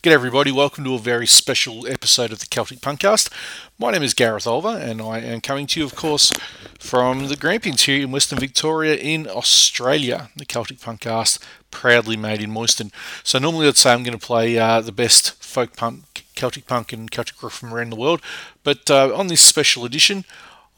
G'day, 0.00 0.12
everybody. 0.12 0.52
Welcome 0.52 0.84
to 0.84 0.94
a 0.94 0.98
very 1.00 1.26
special 1.26 1.84
episode 1.88 2.30
of 2.30 2.38
the 2.38 2.46
Celtic 2.46 2.78
Punkcast. 2.78 3.32
My 3.80 3.90
name 3.90 4.04
is 4.04 4.14
Gareth 4.14 4.44
Olver, 4.44 4.80
and 4.80 5.02
I 5.02 5.18
am 5.18 5.40
coming 5.40 5.66
to 5.66 5.80
you, 5.80 5.84
of 5.84 5.96
course, 5.96 6.32
from 6.78 7.26
the 7.26 7.34
Grampians 7.34 7.82
here 7.82 8.04
in 8.04 8.12
Western 8.12 8.38
Victoria 8.38 8.94
in 8.94 9.26
Australia. 9.26 10.30
The 10.36 10.44
Celtic 10.44 10.78
Punkcast, 10.78 11.40
proudly 11.72 12.16
made 12.16 12.40
in 12.40 12.52
Moyston. 12.52 12.92
So, 13.24 13.40
normally 13.40 13.66
I'd 13.66 13.76
say 13.76 13.92
I'm 13.92 14.04
going 14.04 14.16
to 14.16 14.24
play 14.24 14.56
uh, 14.56 14.80
the 14.82 14.92
best 14.92 15.42
folk 15.42 15.74
punk, 15.74 16.22
Celtic 16.36 16.68
punk, 16.68 16.92
and 16.92 17.10
Celtic 17.10 17.42
rock 17.42 17.50
from 17.50 17.74
around 17.74 17.90
the 17.90 17.96
world, 17.96 18.22
but 18.62 18.88
uh, 18.88 19.12
on 19.12 19.26
this 19.26 19.40
special 19.40 19.84
edition, 19.84 20.24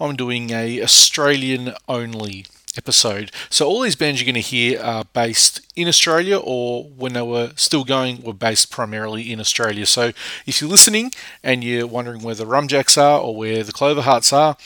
I'm 0.01 0.17
doing 0.17 0.49
a 0.49 0.83
Australian 0.83 1.75
only 1.87 2.47
episode. 2.77 3.31
So 3.49 3.67
all 3.67 3.81
these 3.81 3.97
bands 3.97 4.21
you're 4.21 4.27
going 4.27 4.35
to 4.35 4.41
hear 4.41 4.81
are 4.81 5.05
based 5.05 5.61
in 5.75 5.89
Australia 5.89 6.39
or 6.39 6.85
when 6.85 7.13
they 7.15 7.23
were 7.23 7.53
still 7.57 7.85
going 7.85 8.23
were 8.23 8.33
based 8.33 8.71
primarily 8.71 9.31
in 9.33 9.41
Australia. 9.41 9.87
So 9.87 10.13
if 10.47 10.61
you're 10.61 10.71
listening 10.71 11.13
and 11.43 11.65
you're 11.65 11.87
wondering 11.87 12.23
where 12.23 12.35
the 12.35 12.45
Rumjacks 12.45 12.97
are 12.97 13.21
or 13.21 13.37
where 13.37 13.63
the 13.63 13.73
Clover 13.73 14.03
Hearts 14.03 14.33
are, 14.33 14.57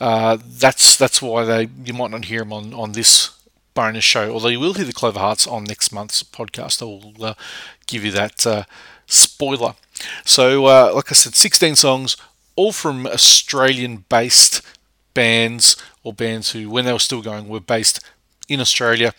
uh, 0.00 0.38
that's 0.44 0.96
that's 0.96 1.22
why 1.22 1.44
they 1.44 1.68
you 1.84 1.94
might 1.94 2.10
not 2.10 2.24
hear 2.24 2.40
them 2.40 2.52
on, 2.52 2.74
on 2.74 2.92
this 2.92 3.30
bonus 3.74 4.04
show. 4.04 4.32
Although 4.32 4.48
you 4.48 4.60
will 4.60 4.74
hear 4.74 4.84
the 4.84 4.92
Clover 4.92 5.20
Hearts 5.20 5.46
on 5.46 5.64
next 5.64 5.92
month's 5.92 6.22
podcast. 6.22 6.82
I 6.82 6.84
will 6.86 7.24
uh, 7.24 7.34
give 7.86 8.04
you 8.04 8.10
that 8.12 8.46
uh, 8.46 8.64
spoiler. 9.06 9.74
So 10.24 10.66
uh, 10.66 10.92
like 10.94 11.12
I 11.12 11.14
said, 11.14 11.34
16 11.34 11.76
songs, 11.76 12.16
all 12.56 12.72
from 12.72 13.06
Australian-based 13.06 14.62
bands 15.14 15.76
or 16.02 16.12
bands 16.12 16.52
who, 16.52 16.68
when 16.68 16.84
they 16.84 16.92
were 16.92 16.98
still 16.98 17.22
going, 17.22 17.48
were 17.48 17.60
based 17.60 18.00
in 18.48 18.60
Australia. 18.60 19.14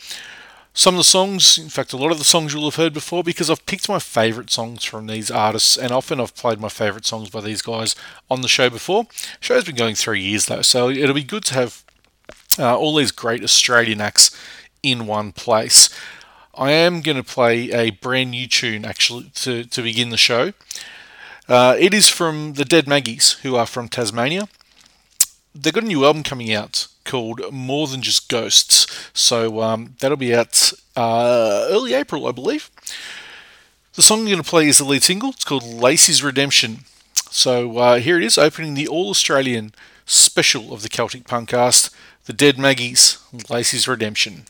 Some 0.75 0.95
of 0.95 0.97
the 0.97 1.03
songs, 1.03 1.59
in 1.59 1.69
fact, 1.69 1.93
a 1.93 1.97
lot 1.97 2.11
of 2.11 2.17
the 2.17 2.23
songs 2.23 2.51
you'll 2.51 2.65
have 2.65 2.75
heard 2.75 2.93
before 2.93 3.23
because 3.23 3.49
I've 3.49 3.65
picked 3.67 3.87
my 3.87 3.99
favourite 3.99 4.49
songs 4.49 4.83
from 4.83 5.05
these 5.05 5.29
artists, 5.29 5.77
and 5.77 5.91
often 5.91 6.19
I've 6.19 6.35
played 6.35 6.59
my 6.59 6.69
favourite 6.69 7.05
songs 7.05 7.29
by 7.29 7.41
these 7.41 7.61
guys 7.61 7.95
on 8.29 8.41
the 8.41 8.47
show 8.47 8.71
before. 8.71 9.03
The 9.03 9.09
show's 9.39 9.65
been 9.65 9.75
going 9.75 9.95
three 9.95 10.21
years 10.21 10.47
though, 10.47 10.63
so 10.63 10.89
it'll 10.89 11.13
be 11.13 11.23
good 11.23 11.43
to 11.45 11.53
have 11.53 11.83
uh, 12.57 12.75
all 12.75 12.95
these 12.95 13.11
great 13.11 13.43
Australian 13.43 14.01
acts 14.01 14.35
in 14.81 15.05
one 15.05 15.31
place. 15.31 15.89
I 16.55 16.71
am 16.71 17.01
going 17.01 17.17
to 17.17 17.23
play 17.23 17.71
a 17.71 17.91
brand 17.91 18.31
new 18.31 18.47
tune 18.47 18.83
actually 18.83 19.31
to, 19.35 19.65
to 19.65 19.81
begin 19.81 20.09
the 20.09 20.17
show. 20.17 20.53
Uh, 21.47 21.75
it 21.79 21.93
is 21.93 22.09
from 22.09 22.53
the 22.53 22.65
Dead 22.65 22.87
Maggies, 22.87 23.33
who 23.43 23.55
are 23.55 23.65
from 23.65 23.89
Tasmania 23.89 24.47
they've 25.55 25.73
got 25.73 25.83
a 25.83 25.87
new 25.87 26.05
album 26.05 26.23
coming 26.23 26.53
out 26.53 26.87
called 27.05 27.41
More 27.51 27.87
Than 27.87 28.01
Just 28.01 28.29
Ghosts. 28.29 28.87
So 29.13 29.61
um, 29.61 29.95
that'll 29.99 30.17
be 30.17 30.35
out 30.35 30.73
uh, 30.95 31.67
early 31.69 31.93
April, 31.93 32.27
I 32.27 32.31
believe. 32.31 32.69
The 33.95 34.01
song 34.01 34.21
I'm 34.21 34.25
going 34.25 34.37
to 34.37 34.43
play 34.43 34.67
is 34.67 34.79
the 34.79 34.85
lead 34.85 35.03
single. 35.03 35.29
It's 35.29 35.43
called 35.43 35.63
Lacey's 35.63 36.23
Redemption. 36.23 36.79
So 37.29 37.77
uh, 37.77 37.99
here 37.99 38.17
it 38.17 38.23
is, 38.23 38.37
opening 38.37 38.73
the 38.73 38.87
All 38.87 39.09
Australian 39.09 39.73
special 40.05 40.73
of 40.73 40.81
the 40.81 40.89
Celtic 40.89 41.25
Punkcast, 41.25 41.93
The 42.25 42.33
Dead 42.33 42.57
Maggies, 42.57 43.19
Lacey's 43.49 43.87
Redemption. 43.87 44.45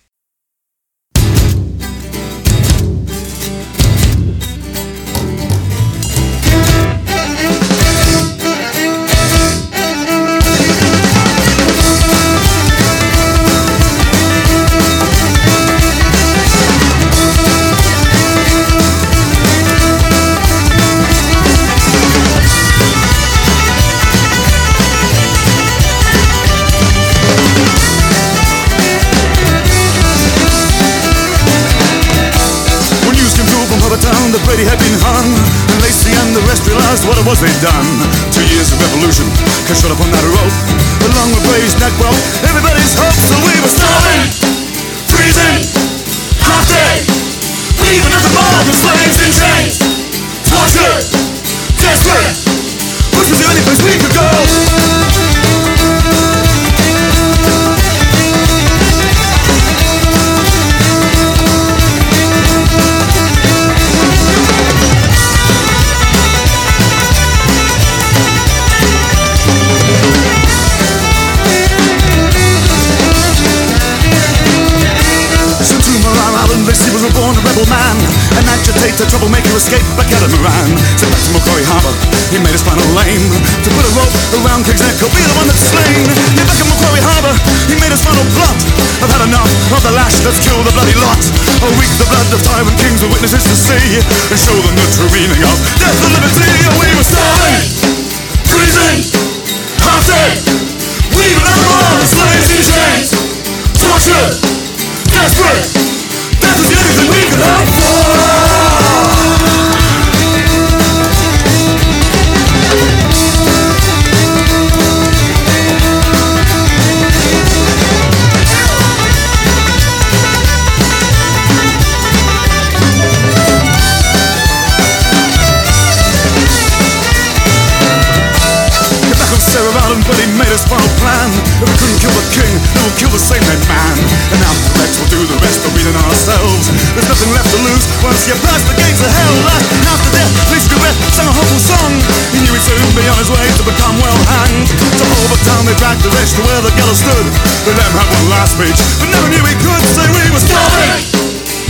Same 133.23 133.43
man. 133.47 133.95
And 134.35 134.39
now 134.43 134.51
rest 134.83 134.99
will 134.99 135.07
do 135.07 135.21
the 135.23 135.39
rest 135.39 135.63
of 135.63 135.71
reading 135.71 135.95
ourselves. 135.95 136.67
There's 136.91 137.07
nothing 137.07 137.31
left 137.31 137.55
to 137.55 137.59
lose 137.63 137.87
once 138.03 138.27
you 138.27 138.35
pass 138.43 138.59
the 138.67 138.75
gates 138.75 138.99
of 138.99 139.07
hell. 139.07 139.37
And 139.47 139.87
After 139.87 140.11
death, 140.11 140.31
Lee 140.51 140.59
Stewart 140.59 140.95
sang 141.15 141.31
a 141.31 141.33
hopeful 141.33 141.61
song. 141.63 141.91
He 142.35 142.43
knew 142.43 142.51
he'd 142.51 142.67
soon 142.67 142.83
be 142.91 143.07
on 143.07 143.15
his 143.15 143.31
way 143.31 143.47
to 143.47 143.63
become 143.63 143.95
well 144.03 144.19
hanged. 144.27 144.67
To 144.67 145.03
Holbrook 145.07 145.41
town 145.47 145.63
they 145.63 145.75
dragged 145.79 146.03
the 146.03 146.11
rest 146.11 146.35
to 146.35 146.43
where 146.43 146.61
the 146.67 146.73
gallows 146.75 146.99
stood. 146.99 147.25
They 147.63 147.73
let 147.79 147.87
him 147.87 147.95
have 147.95 148.09
one 148.11 148.27
last 148.27 148.59
speech, 148.59 148.79
but 148.99 149.07
never 149.07 149.27
knew 149.31 149.43
he 149.47 149.55
could 149.55 149.83
say 149.95 150.03
we 150.03 150.23
were 150.27 150.43
starving. 150.43 150.91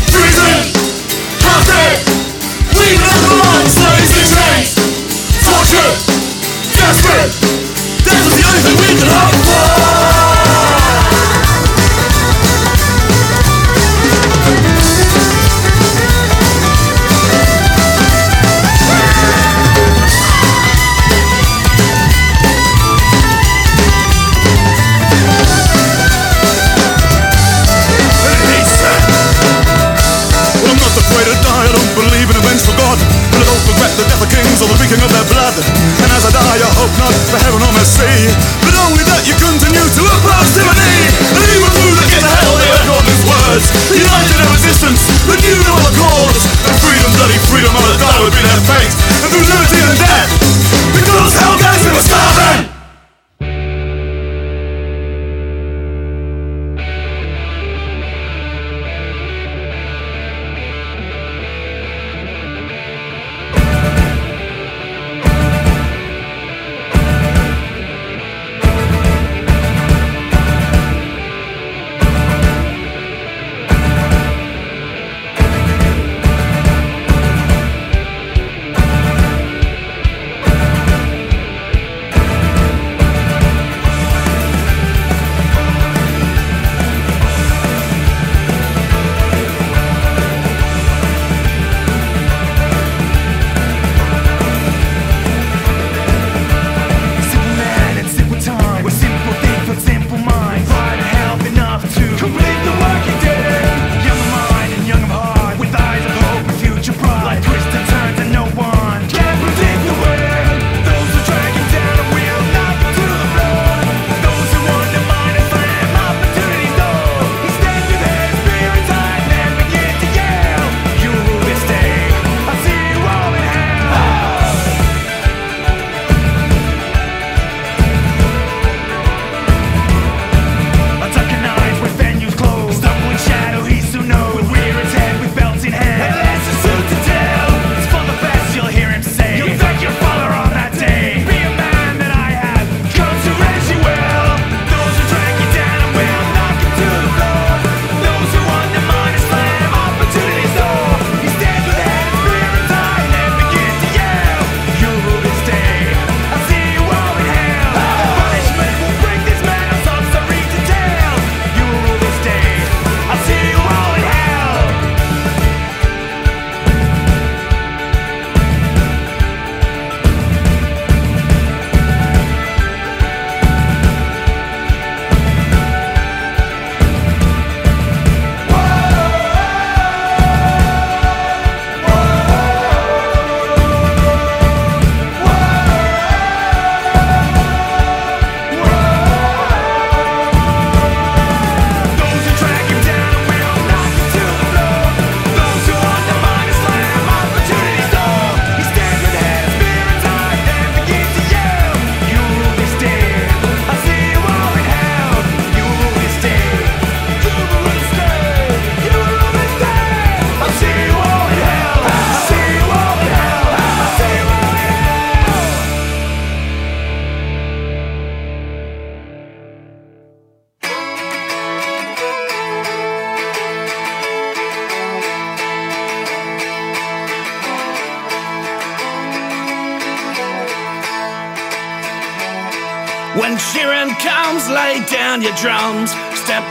Freezing, 0.09 0.74
half 1.41 1.62
dead 1.66 1.97
Leaving 2.78 3.02
us 3.02 3.24
alone, 3.34 3.66
slaves 3.66 4.11
in 4.14 4.26
chains 4.29 4.70
Tortured, 5.41 5.96
desperate. 6.78 7.34
That 8.05 8.20
was 8.26 8.34
the 8.38 8.46
only 8.46 8.61
thing 8.61 8.76
we 8.78 8.90
could 8.97 9.09
hope 9.09 9.22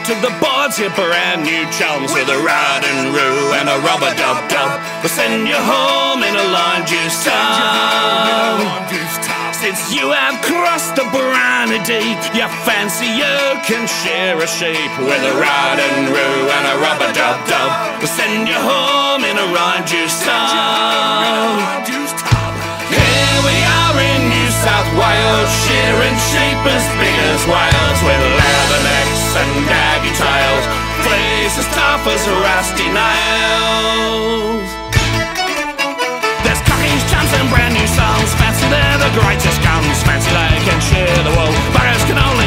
to 0.05 0.15
the 0.19 0.35
boards, 0.43 0.79
hit 0.79 0.91
brand 0.99 1.47
new 1.47 1.63
chums 1.71 2.11
with 2.11 2.27
a 2.27 2.41
rod 2.43 2.83
and 2.83 3.15
roo 3.15 3.55
and 3.55 3.71
a 3.71 3.79
rubber 3.87 4.11
dub 4.19 4.51
dub. 4.51 4.83
We'll 4.99 5.15
send 5.15 5.47
you 5.47 5.55
home 5.55 6.27
in 6.27 6.35
a 6.35 6.47
lime 6.51 6.83
juice 6.87 7.23
tub. 7.23 8.59
Since 9.63 9.95
you 9.95 10.11
have 10.11 10.43
crossed 10.43 10.99
the 10.99 11.07
Brandy, 11.15 12.19
you 12.35 12.47
fancy 12.67 13.07
you 13.07 13.39
can 13.63 13.87
share 13.87 14.35
a 14.43 14.49
shape 14.49 14.95
with 14.99 15.23
a 15.23 15.35
rod 15.39 15.79
and 15.79 16.11
roo 16.11 16.43
and 16.51 16.65
a 16.67 16.77
rubber 16.83 17.11
dub 17.15 17.39
dub. 17.47 17.71
We'll 18.03 18.11
send 18.11 18.51
you 18.51 18.59
home 18.59 19.23
in 19.23 19.39
a 19.39 19.47
lime 19.55 19.87
juice 19.87 20.19
tub. 20.27 21.87
Here 22.91 23.39
we 23.47 23.57
are 23.79 23.97
in 24.03 24.21
New 24.35 24.51
South 24.67 24.91
Wales, 24.99 25.51
sharing 25.63 26.17
shape 26.35 26.65
as 26.67 26.85
big 26.99 27.19
as 27.31 27.47
Wales 27.47 28.01
with 28.03 28.23
leather 28.35 28.81
necks 28.83 29.27
and 29.39 29.53
fleas 31.53 31.67
as 31.67 31.75
tough 31.75 32.07
as 32.07 32.27
a 32.27 32.35
rusty 32.41 32.89
nails. 32.89 34.69
There's 36.45 36.61
cockies, 36.63 37.03
chants 37.11 37.33
and 37.35 37.49
brand 37.51 37.75
new 37.75 37.87
songs, 37.87 38.35
fancy 38.35 38.67
they're 38.69 38.99
the 38.99 39.11
greatest 39.21 39.63
guns, 39.63 40.03
fancy 40.03 40.31
they 40.31 40.61
can 40.65 40.81
share 40.81 41.23
the 41.23 41.31
world, 41.37 41.55
buggers 41.75 42.05
can 42.07 42.19
only 42.19 42.42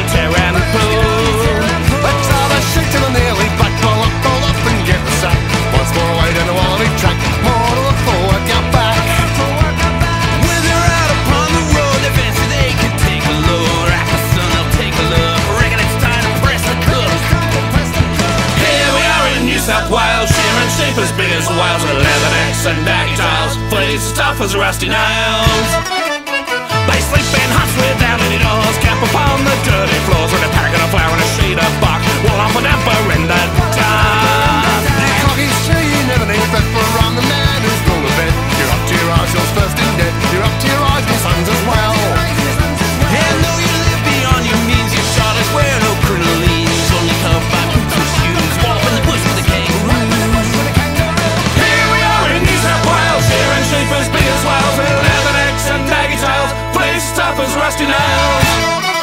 sharing 20.95 21.09
as 21.09 21.17
big 21.17 21.31
as 21.31 21.47
Wales 21.49 21.83
with 21.83 21.99
leathernecks 21.99 22.65
and 22.67 22.77
daggy 22.87 23.15
tails, 23.15 23.55
fleas 23.69 24.03
as 24.05 24.13
tough 24.13 24.41
as 24.41 24.55
rusty 24.55 24.87
nails. 24.87 25.69
They 26.87 26.99
sleep 27.01 27.27
in 27.35 27.49
huts 27.51 27.75
without 27.75 28.19
any 28.21 28.39
doors, 28.39 28.77
camp 28.79 29.01
upon 29.03 29.43
the 29.43 29.55
dirty 29.65 29.99
floors 30.07 30.31
with 30.31 30.43
a 30.45 30.51
pack 30.55 30.71
and 30.71 30.83
a 30.83 30.89
flower 30.91 31.11
and 31.11 31.21
a 31.21 31.29
sheet 31.35 31.57
of 31.59 31.71
bark, 31.81 32.01
wall 32.23 32.39
off 32.39 32.55
a 32.55 32.61
damper 32.61 32.99
in 33.11 33.23
the 33.27 33.41
dark. 33.75 34.83
You 34.87 35.11
cockies 35.25 35.57
sure 35.67 35.83
you 35.83 36.01
never 36.07 36.27
need 36.27 36.45
fit 36.53 36.65
for 36.71 36.85
I'm 37.03 37.15
the 37.15 37.25
man 37.27 37.59
who's 37.63 37.81
full 37.87 38.03
of 38.05 38.15
it. 38.15 38.33
You're 38.55 38.71
up 38.71 38.83
to 38.87 38.93
your 38.95 39.09
eyes, 39.11 39.31
yours 39.35 39.51
first 39.57 39.75
in 39.75 39.91
debt. 39.99 40.13
You're 40.31 40.45
up 40.47 40.55
to 40.55 40.67
your 40.67 40.83
eyes, 40.95 41.03
my 41.03 41.17
sons 41.19 41.47
as 41.49 41.61
well. 41.67 42.04
Tough 57.45 57.57
rusty 57.57 57.85
nails. 57.85 58.94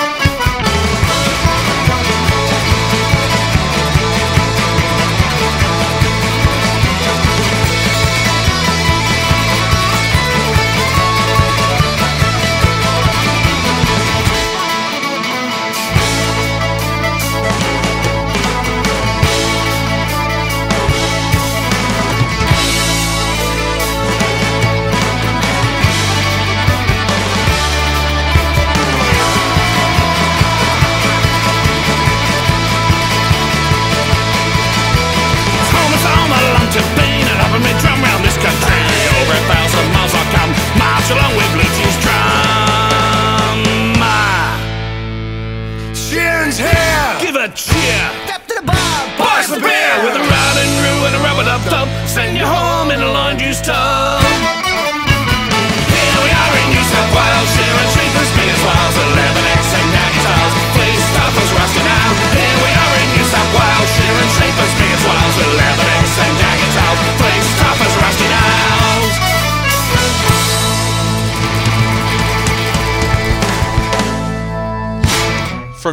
March 41.03 41.11
along 41.11 41.37
with 41.37 41.53
Blue 41.53 41.63
Cheese 41.63 41.99
drum. 42.03 42.83
Sharon's 45.95 46.59
here! 46.59 47.19
Give 47.21 47.37
a 47.37 47.49
cheer. 47.49 48.11
Step 48.27 48.47
to 48.47 48.55
the 48.55 48.63
bar, 48.63 49.09
Boys 49.19 49.49
the 49.49 49.61
beer 49.61 49.95
with 50.05 50.15
a 50.15 50.21
riding 50.21 50.73
roo 50.83 51.07
and 51.07 51.15
a 51.17 51.19
rubber 51.21 51.45
dub 51.45 51.65
dub. 51.71 51.89
Send 52.09 52.37
you 52.37 52.45
home 52.45 52.91
in 52.91 53.01
a 53.01 53.11
lime 53.11 53.39
juice 53.39 53.61
tub. 53.61 53.92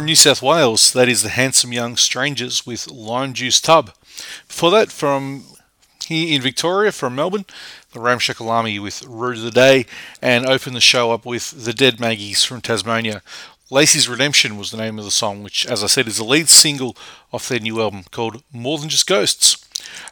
From 0.00 0.06
New 0.06 0.16
South 0.16 0.40
Wales, 0.40 0.94
that 0.94 1.10
is 1.10 1.22
the 1.22 1.28
Handsome 1.28 1.74
Young 1.74 1.94
Strangers 1.94 2.64
with 2.64 2.90
Lime 2.90 3.34
Juice 3.34 3.60
Tub. 3.60 3.90
Before 4.48 4.70
that, 4.70 4.90
from 4.90 5.44
here 6.06 6.34
in 6.34 6.40
Victoria, 6.40 6.90
from 6.90 7.14
Melbourne, 7.14 7.44
the 7.92 8.00
Ramshackle 8.00 8.48
Army 8.48 8.78
with 8.78 9.02
Root 9.02 9.36
of 9.36 9.42
the 9.42 9.50
Day, 9.50 9.84
and 10.22 10.46
open 10.46 10.72
the 10.72 10.80
show 10.80 11.12
up 11.12 11.26
with 11.26 11.66
the 11.66 11.74
Dead 11.74 12.00
Maggies 12.00 12.44
from 12.44 12.62
Tasmania. 12.62 13.20
Lacey's 13.68 14.08
Redemption 14.08 14.56
was 14.56 14.70
the 14.70 14.78
name 14.78 14.98
of 14.98 15.04
the 15.04 15.10
song, 15.10 15.42
which, 15.42 15.66
as 15.66 15.84
I 15.84 15.86
said, 15.86 16.08
is 16.08 16.16
the 16.16 16.24
lead 16.24 16.48
single 16.48 16.96
off 17.30 17.50
their 17.50 17.60
new 17.60 17.82
album 17.82 18.04
called 18.10 18.42
More 18.54 18.78
Than 18.78 18.88
Just 18.88 19.06
Ghosts. 19.06 19.62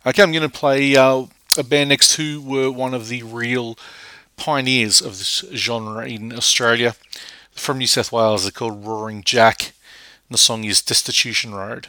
Okay, 0.07 0.23
I'm 0.23 0.33
going 0.33 0.43
to 0.43 0.51
play 0.51 0.97
uh, 0.97 1.25
a 1.57 1.65
band 1.65 1.89
next 1.89 2.17
who 2.17 2.43
were 2.43 2.71
one 2.71 2.93
of 2.93 3.09
the 3.09 3.23
real 3.23 3.79
pioneers 4.37 5.01
of 5.01 5.17
this 5.17 5.47
genre 5.55 6.07
in 6.07 6.35
Australia. 6.35 6.95
From 7.53 7.79
New 7.79 7.87
South 7.87 8.13
Wales, 8.13 8.43
they're 8.43 8.53
called 8.53 8.85
Roaring 8.85 9.23
Jack. 9.23 9.73
And 10.29 10.35
the 10.35 10.39
song 10.39 10.65
is 10.65 10.83
Destitution 10.83 11.55
Road. 11.55 11.89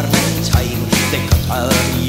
Burning 0.00 0.44
time, 0.44 0.82
they 1.10 1.26
cut 1.28 1.50
our 1.50 1.99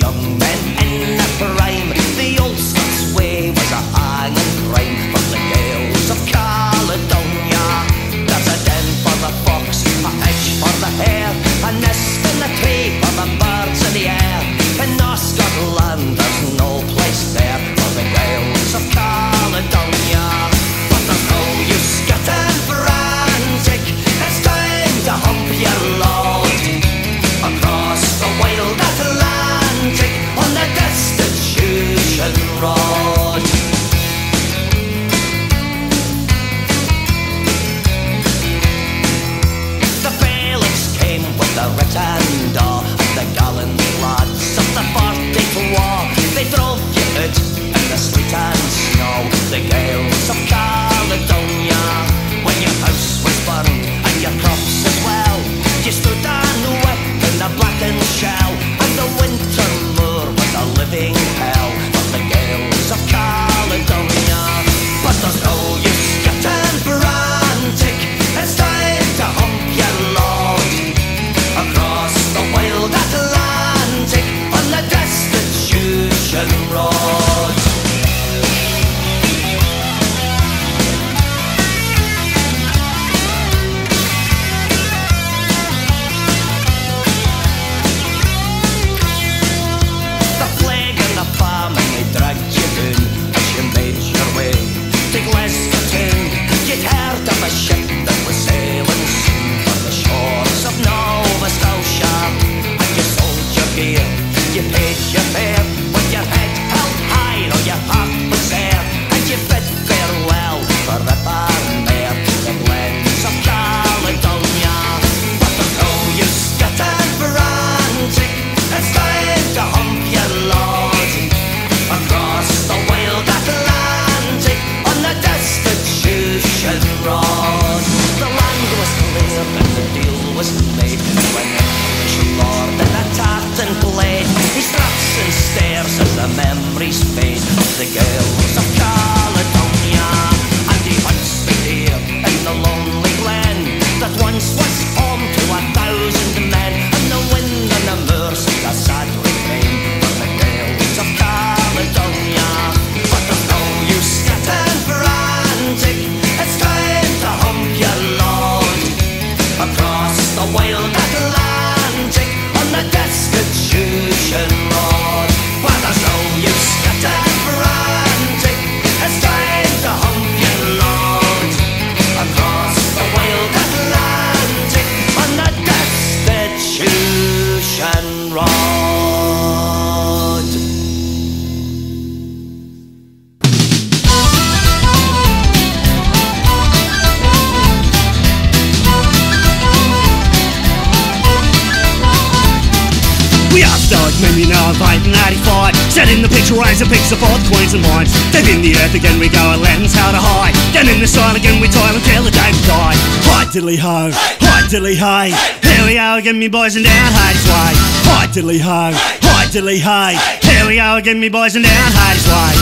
queens 197.71 197.73
and 197.73 197.83
wines 197.93 198.11
Deep 198.31 198.47
in 198.53 198.61
the 198.61 198.75
earth 198.83 198.95
again, 198.95 199.19
we 199.19 199.29
go 199.29 199.39
a 199.39 199.57
lens 199.57 199.93
how 199.93 200.11
to 200.11 200.17
hide 200.19 200.53
Down 200.73 200.87
in 200.89 200.99
the 200.99 201.07
sun 201.07 201.35
again, 201.35 201.61
we 201.61 201.67
toil 201.67 201.95
until 201.95 202.23
the 202.23 202.31
day 202.31 202.51
we 202.51 202.61
die. 202.67 202.95
Hi 203.31 203.45
diddly 203.45 203.77
ho, 203.77 204.11
hi 204.41 204.61
diddly 204.67 204.95
hey 204.95 205.31
Here 205.63 205.85
we 205.85 205.95
go 205.95 206.15
again, 206.15 206.39
me 206.39 206.47
boys 206.47 206.75
and 206.75 206.85
down 206.85 207.11
Hades 207.11 207.45
way. 207.45 207.73
Hi 208.11 208.27
diddly 208.27 208.59
ho, 208.59 208.91
hi 209.23 209.45
diddly 209.47 209.79
hey 209.79 210.17
Here 210.47 210.67
we 210.67 210.75
go 210.75 210.95
again, 210.97 211.19
me 211.19 211.29
boys 211.29 211.55
and 211.55 211.65
down 211.65 211.91
Hades 211.91 212.27
way 212.27 212.60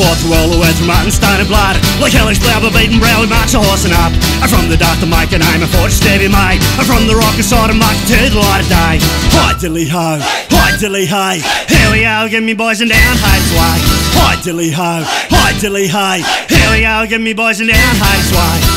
Forth 0.00 0.24
through 0.24 0.32
all 0.32 0.48
the 0.48 0.56
words 0.56 0.80
from 0.80 0.88
Martin 0.88 1.12
Stein 1.12 1.44
and 1.44 1.48
blood 1.48 1.76
Like 2.00 2.16
hellish 2.16 2.40
blabber 2.40 2.72
beating 2.72 2.96
brow, 2.96 3.20
we 3.20 3.28
march 3.28 3.52
a 3.52 3.60
horsing 3.60 3.92
up 3.92 4.08
And 4.40 4.48
from 4.48 4.64
the 4.72 4.80
dark 4.80 4.96
to 5.04 5.06
make 5.06 5.36
an 5.36 5.44
aim 5.52 5.60
and 5.60 5.68
forge 5.76 5.92
steady 5.92 6.24
mate 6.24 6.64
And 6.80 6.88
from 6.88 7.04
the 7.04 7.12
rock 7.12 7.36
side 7.44 7.68
and 7.68 7.76
mark 7.76 7.92
to 8.08 8.16
the 8.32 8.40
light 8.40 8.64
of 8.64 8.72
day. 8.72 8.96
Hi 9.36 9.52
dilly 9.60 9.84
ho, 9.84 10.16
hi 10.48 10.72
dilly 10.80 11.04
hey 11.04 11.44
Here 11.68 11.90
we 11.92 12.08
go, 12.08 12.32
give 12.32 12.40
me 12.40 12.56
boys 12.56 12.80
and 12.80 12.88
down 12.88 13.16
Hades 13.20 13.52
way 13.52 13.76
Hi 14.16 14.40
dilly 14.40 14.72
ho, 14.72 15.04
hi 15.04 15.52
dilly 15.60 15.84
hey 15.84 16.24
Here 16.48 16.70
we 16.72 16.80
go, 16.80 17.04
give 17.04 17.20
me 17.20 17.36
boys 17.36 17.60
and 17.60 17.68
down 17.68 17.94
Hades 18.00 18.32
way 18.32 18.69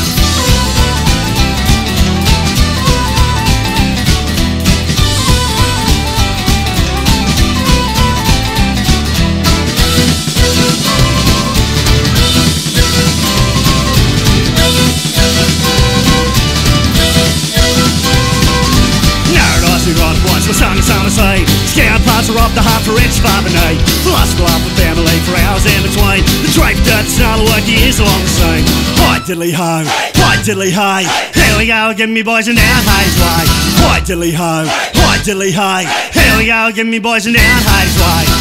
Parts 22.24 22.36
are 22.40 22.40
off 22.40 22.54
the 22.54 22.64
heart 22.64 22.80
for 22.88 22.96
each 23.04 23.20
Farbonnet 23.20 23.76
Philosopher 24.00 24.48
life 24.48 24.64
for 24.64 24.72
family 24.80 25.12
for 25.28 25.36
hours 25.44 25.68
in 25.68 25.76
between. 25.84 26.24
The 26.40 26.56
drape 26.56 26.80
dirt, 26.80 27.04
not 27.20 27.36
the 27.36 27.44
work 27.52 27.68
years 27.68 28.00
along 28.00 28.16
the 28.24 28.32
scene 28.32 28.64
Hi 29.04 29.20
diddly 29.20 29.52
ho, 29.52 29.84
hi 30.16 30.40
diddly 30.40 30.72
hey 30.72 31.04
Here 31.36 31.58
we 31.58 31.66
go, 31.66 31.92
give 31.92 32.08
me 32.08 32.22
boys 32.22 32.48
and 32.48 32.56
down 32.56 32.80
Hades 32.80 33.20
way 33.20 33.44
Hi 33.84 34.00
diddly 34.00 34.32
ho, 34.32 34.64
hi 34.64 35.20
diddly 35.20 35.52
hey 35.52 35.84
Here 36.16 36.38
we 36.38 36.46
go, 36.46 36.72
give 36.72 36.86
me 36.86 36.98
boys 36.98 37.26
and 37.26 37.36
down 37.36 37.60
Hades 37.60 37.92
way 38.00 38.33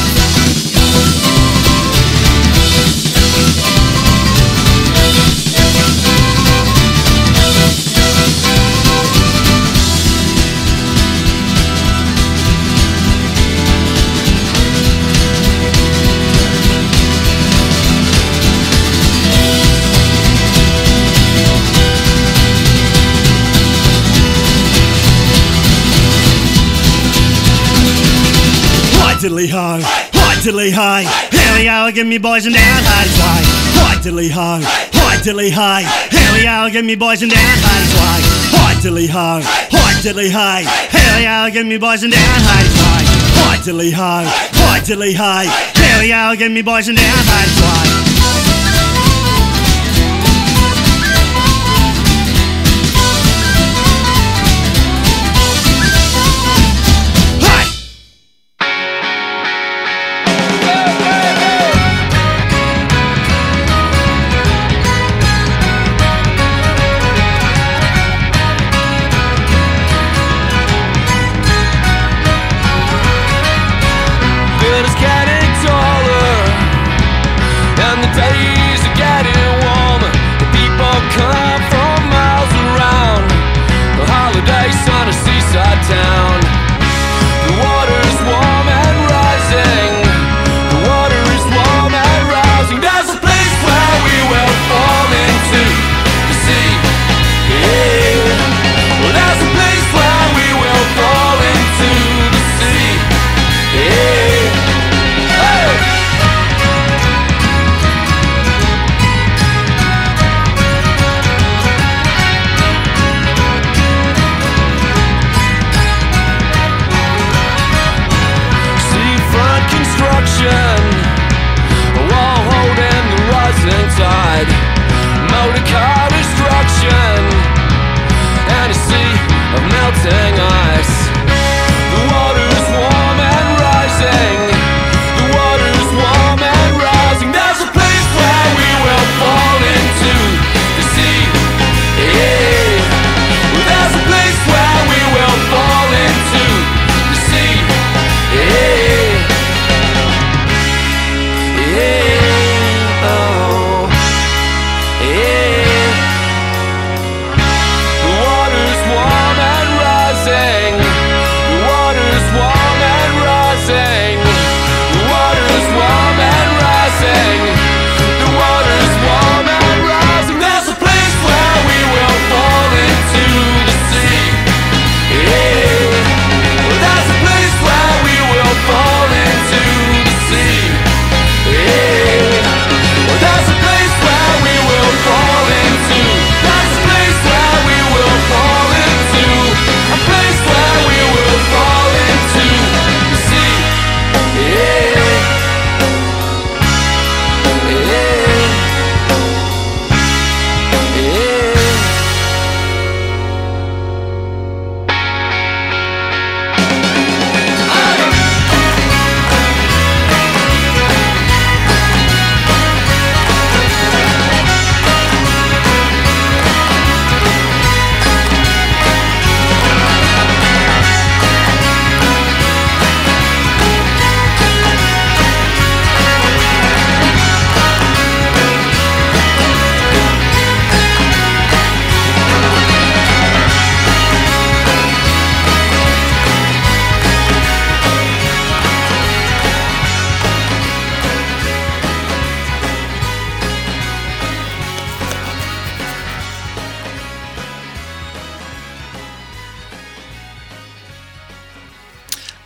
diddly 29.24 29.48
ho, 29.48 29.80
hi 29.80 30.36
diddly 30.44 30.68
hey. 30.75 31.08
Here 31.32 31.56
we 31.56 31.63
go, 31.63 31.89
give 31.96 32.06
me 32.06 32.18
boys 32.18 32.46
and 32.46 32.53
down 32.53 32.84
Hades 32.84 33.15
way. 33.15 33.39
Hi 33.80 33.96
diddly 34.03 34.30
ho, 34.30 34.60
hi 35.00 35.15
diddly 35.24 35.47
hey. 35.47 35.88
Here 36.12 36.32
we 36.36 36.43
go, 36.43 36.67
give 36.69 36.84
me 36.84 36.95
boys 36.95 37.21
and 37.24 37.32
down 37.32 37.39
Hades 37.39 37.95
way. 37.95 38.19
Hi 38.52 38.76
diddly 38.84 39.08
ho, 39.08 39.39
hi 39.71 39.93
diddly 40.04 40.28
hey. 40.28 40.67
Here 40.91 41.15
we 41.15 41.24
go, 41.24 41.47
give 41.56 41.65
me 41.65 41.78
boys 41.78 42.04
and 42.04 42.12
down 42.12 42.39
Hades 42.52 42.76
way. 42.76 43.04
Hi 43.39 43.56
diddly 43.63 43.93
ho, 43.95 44.28
hi 44.28 44.80
diddly 44.84 45.15
hey. 45.15 45.47
Here 45.71 46.00
we 46.04 46.10
go, 46.12 46.36
give 46.36 46.52
me 46.52 46.62
boys 46.62 46.89
and 46.89 46.97
down 46.97 47.24
Hades 47.24 47.53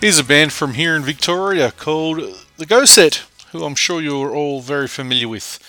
Here's 0.07 0.19
a 0.19 0.23
band 0.23 0.53
from 0.53 0.75
here 0.75 0.95
in 0.95 1.03
Victoria 1.03 1.69
called 1.69 2.21
The 2.55 2.65
Go 2.65 2.85
Set, 2.85 3.25
who 3.51 3.65
I'm 3.65 3.75
sure 3.75 3.99
you're 3.99 4.33
all 4.33 4.61
very 4.61 4.87
familiar 4.87 5.27
with, 5.27 5.59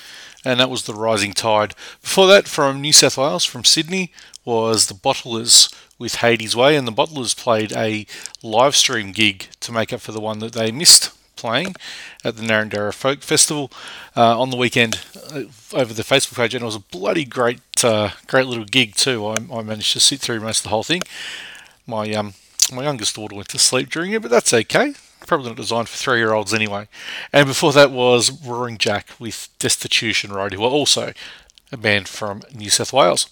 and 0.44 0.61
that 0.61 0.70
was 0.70 0.85
The 0.85 0.94
Rising 0.94 1.33
Tide. 1.33 1.74
Before 2.03 2.29
that, 2.29 2.46
from 2.46 2.81
New 2.81 2.92
South 2.92 3.18
Wales, 3.18 3.44
from 3.44 3.64
Sydney, 3.64 4.12
was 4.44 4.87
The 4.87 4.94
Bottlers 4.94 5.74
with 5.98 6.14
Hades 6.14 6.55
Way, 6.55 6.77
and 6.77 6.87
The 6.87 6.92
Bottlers 6.92 7.37
played 7.37 7.72
a 7.72 8.07
live 8.40 8.77
stream 8.77 9.11
gig 9.11 9.48
to 9.59 9.72
make 9.72 9.92
up 9.92 10.01
for 10.01 10.12
the 10.12 10.20
one 10.20 10.38
that 10.38 10.53
they 10.53 10.70
missed 10.70 11.11
playing 11.35 11.74
at 12.24 12.37
the 12.37 12.44
Narrandera 12.44 12.94
Folk 12.94 13.22
Festival 13.22 13.72
uh, 14.16 14.40
on 14.40 14.51
the 14.51 14.57
weekend 14.57 15.01
uh, 15.33 15.42
over 15.72 15.92
the 15.92 16.05
Facebook 16.05 16.37
page, 16.37 16.55
and 16.55 16.62
it 16.62 16.64
was 16.64 16.77
a 16.77 16.90
bloody 16.92 17.24
great, 17.24 17.59
uh, 17.83 18.11
great 18.29 18.46
little 18.46 18.64
gig 18.64 18.94
too. 18.94 19.27
I, 19.27 19.38
I, 19.53 19.62
managed 19.62 19.94
to 19.94 20.01
sit 20.01 20.20
through 20.20 20.38
most 20.38 20.59
of 20.59 20.62
the 20.62 20.68
whole 20.68 20.85
thing. 20.85 21.03
My 21.88 22.12
um, 22.12 22.35
my 22.72 22.85
youngest 22.85 23.14
daughter 23.14 23.35
went 23.35 23.48
to 23.48 23.59
sleep 23.59 23.90
during 23.90 24.12
it, 24.12 24.22
but 24.22 24.31
that's 24.31 24.52
okay. 24.52 24.94
Probably 25.26 25.48
not 25.48 25.57
designed 25.57 25.88
for 25.88 25.96
three 25.96 26.18
year 26.18 26.33
olds 26.33 26.54
anyway. 26.54 26.88
And 27.33 27.46
before 27.46 27.72
that 27.72 27.90
was 27.90 28.31
Roaring 28.46 28.78
Jack 28.78 29.09
with 29.18 29.48
Destitution 29.59 30.33
Road, 30.33 30.54
who 30.54 30.62
are 30.62 30.70
also 30.70 31.12
a 31.70 31.76
band 31.76 32.09
from 32.09 32.42
New 32.54 32.70
South 32.70 32.92
Wales. 32.92 33.28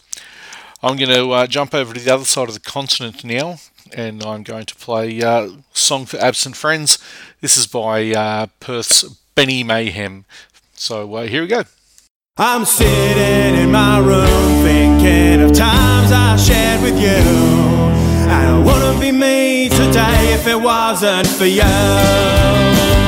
I'm 0.82 0.96
going 0.96 1.10
to 1.10 1.30
uh, 1.30 1.46
jump 1.46 1.74
over 1.74 1.94
to 1.94 2.00
the 2.00 2.12
other 2.12 2.24
side 2.24 2.48
of 2.48 2.54
the 2.54 2.60
continent 2.60 3.24
now 3.24 3.56
and 3.92 4.22
I'm 4.22 4.42
going 4.42 4.66
to 4.66 4.74
play 4.74 5.22
uh, 5.22 5.50
Song 5.72 6.06
for 6.06 6.18
Absent 6.18 6.56
Friends. 6.56 6.98
This 7.40 7.56
is 7.56 7.66
by 7.66 8.10
uh, 8.12 8.46
Perth's 8.60 9.04
Benny 9.34 9.62
Mayhem. 9.62 10.24
So 10.74 11.14
uh, 11.14 11.26
here 11.26 11.42
we 11.42 11.48
go. 11.48 11.64
I'm 12.36 12.64
sitting 12.64 13.62
in 13.62 13.70
my 13.70 13.98
room 13.98 14.62
thinking 14.62 15.42
of 15.42 15.56
times 15.56 16.12
I 16.12 16.36
shared 16.36 16.82
with 16.82 17.00
you. 17.00 17.75
It 18.38 18.64
wouldn't 18.64 19.00
be 19.00 19.12
me 19.12 19.68
today 19.68 20.34
if 20.34 20.46
it 20.46 20.60
wasn't 20.60 21.26
for 21.26 21.46
you. 21.46 23.05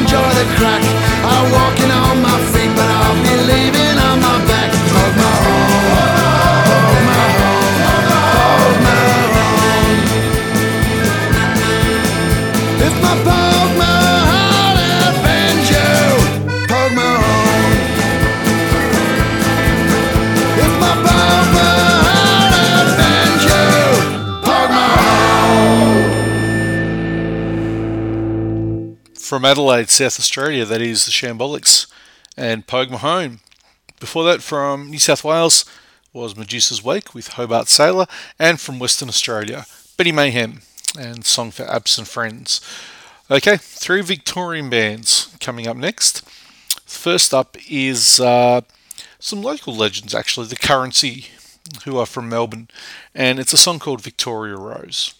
Enjoy 0.00 0.30
the 0.40 0.46
crack. 0.56 0.82
I'm 1.24 1.52
walking 1.52 1.79
From 29.40 29.46
Adelaide, 29.46 29.88
South 29.88 30.18
Australia, 30.18 30.66
that 30.66 30.82
is 30.82 31.06
the 31.06 31.10
Shambolics 31.10 31.86
and 32.36 32.66
Pogue 32.66 32.90
Mahone. 32.90 33.40
Before 33.98 34.22
that, 34.24 34.42
from 34.42 34.90
New 34.90 34.98
South 34.98 35.24
Wales, 35.24 35.64
was 36.12 36.36
Medusa's 36.36 36.84
Wake 36.84 37.14
with 37.14 37.28
Hobart 37.28 37.66
Sailor, 37.68 38.04
and 38.38 38.60
from 38.60 38.78
Western 38.78 39.08
Australia, 39.08 39.64
Betty 39.96 40.12
Mayhem 40.12 40.60
and 40.98 41.24
Song 41.24 41.52
for 41.52 41.62
Absent 41.62 42.06
Friends. 42.06 42.60
Okay, 43.30 43.56
three 43.56 44.02
Victorian 44.02 44.68
bands 44.68 45.34
coming 45.40 45.66
up 45.66 45.78
next. 45.78 46.20
First 46.84 47.32
up 47.32 47.56
is 47.66 48.20
uh, 48.20 48.60
some 49.20 49.40
local 49.40 49.74
legends, 49.74 50.14
actually, 50.14 50.48
the 50.48 50.56
Currency, 50.56 51.28
who 51.86 51.96
are 51.96 52.04
from 52.04 52.28
Melbourne, 52.28 52.68
and 53.14 53.40
it's 53.40 53.54
a 53.54 53.56
song 53.56 53.78
called 53.78 54.02
Victoria 54.02 54.56
Rose. 54.56 55.14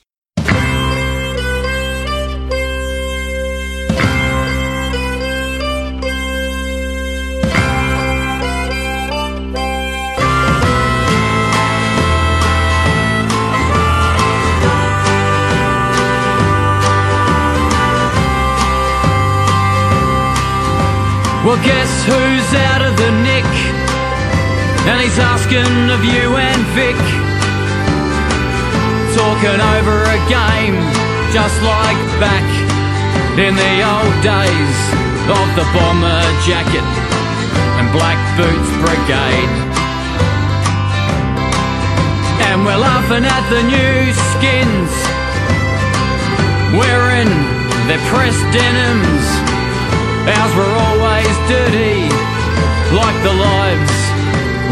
Well, 21.40 21.57
guess 21.64 21.88
who's 22.05 22.50
out 22.68 22.85
of 22.85 22.92
the 23.00 23.11
nick? 23.24 23.48
And 24.85 25.00
he's 25.00 25.16
asking 25.16 25.88
of 25.88 26.05
you 26.05 26.37
and 26.37 26.61
Vic. 26.76 27.00
Talking 29.16 29.57
over 29.57 30.05
a 30.05 30.20
game, 30.29 30.76
just 31.33 31.57
like 31.64 31.96
back 32.20 32.44
in 33.40 33.57
the 33.57 33.74
old 33.81 34.16
days 34.20 34.76
of 35.33 35.48
the 35.57 35.64
bomber 35.72 36.20
jacket 36.44 36.85
and 37.81 37.88
black 37.88 38.20
boots 38.37 38.70
brigade. 38.85 39.55
And 42.53 42.66
we're 42.68 42.76
laughing 42.76 43.24
at 43.24 43.44
the 43.48 43.64
new 43.64 44.12
skins, 44.37 44.92
wearing 46.76 47.33
their 47.88 48.03
pressed 48.12 48.44
denims. 48.53 49.49
Ours 50.28 50.52
were 50.54 50.74
always 50.87 51.35
dirty, 51.48 52.04
like 52.92 53.18
the 53.24 53.33
lives 53.33 53.96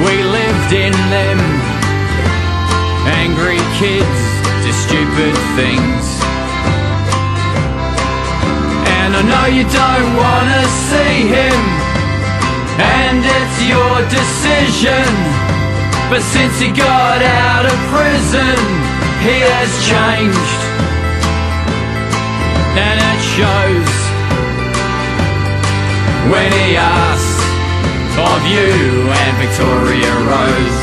we 0.04 0.22
lived 0.22 0.72
in 0.72 0.92
them. 1.08 1.38
Angry 3.08 3.56
kids 3.80 4.20
do 4.62 4.70
stupid 4.72 5.34
things. 5.56 6.04
And 9.00 9.16
I 9.16 9.22
know 9.24 9.46
you 9.48 9.64
don't 9.64 10.10
wanna 10.20 10.62
see 10.90 11.16
him, 11.32 11.60
and 12.76 13.24
it's 13.24 13.58
your 13.64 13.96
decision. 14.12 15.08
But 16.10 16.22
since 16.22 16.60
he 16.60 16.68
got 16.70 17.20
out 17.22 17.64
of 17.64 17.76
prison, 17.88 18.56
he 19.24 19.40
has 19.48 19.70
changed. 19.88 20.60
And 22.76 23.00
it 23.00 23.20
shows 23.36 24.07
when 26.30 26.52
he 26.52 26.76
asked 26.76 27.38
of 28.18 28.42
you 28.46 28.72
and 29.08 29.34
Victoria 29.38 30.12
Rose. 30.26 30.80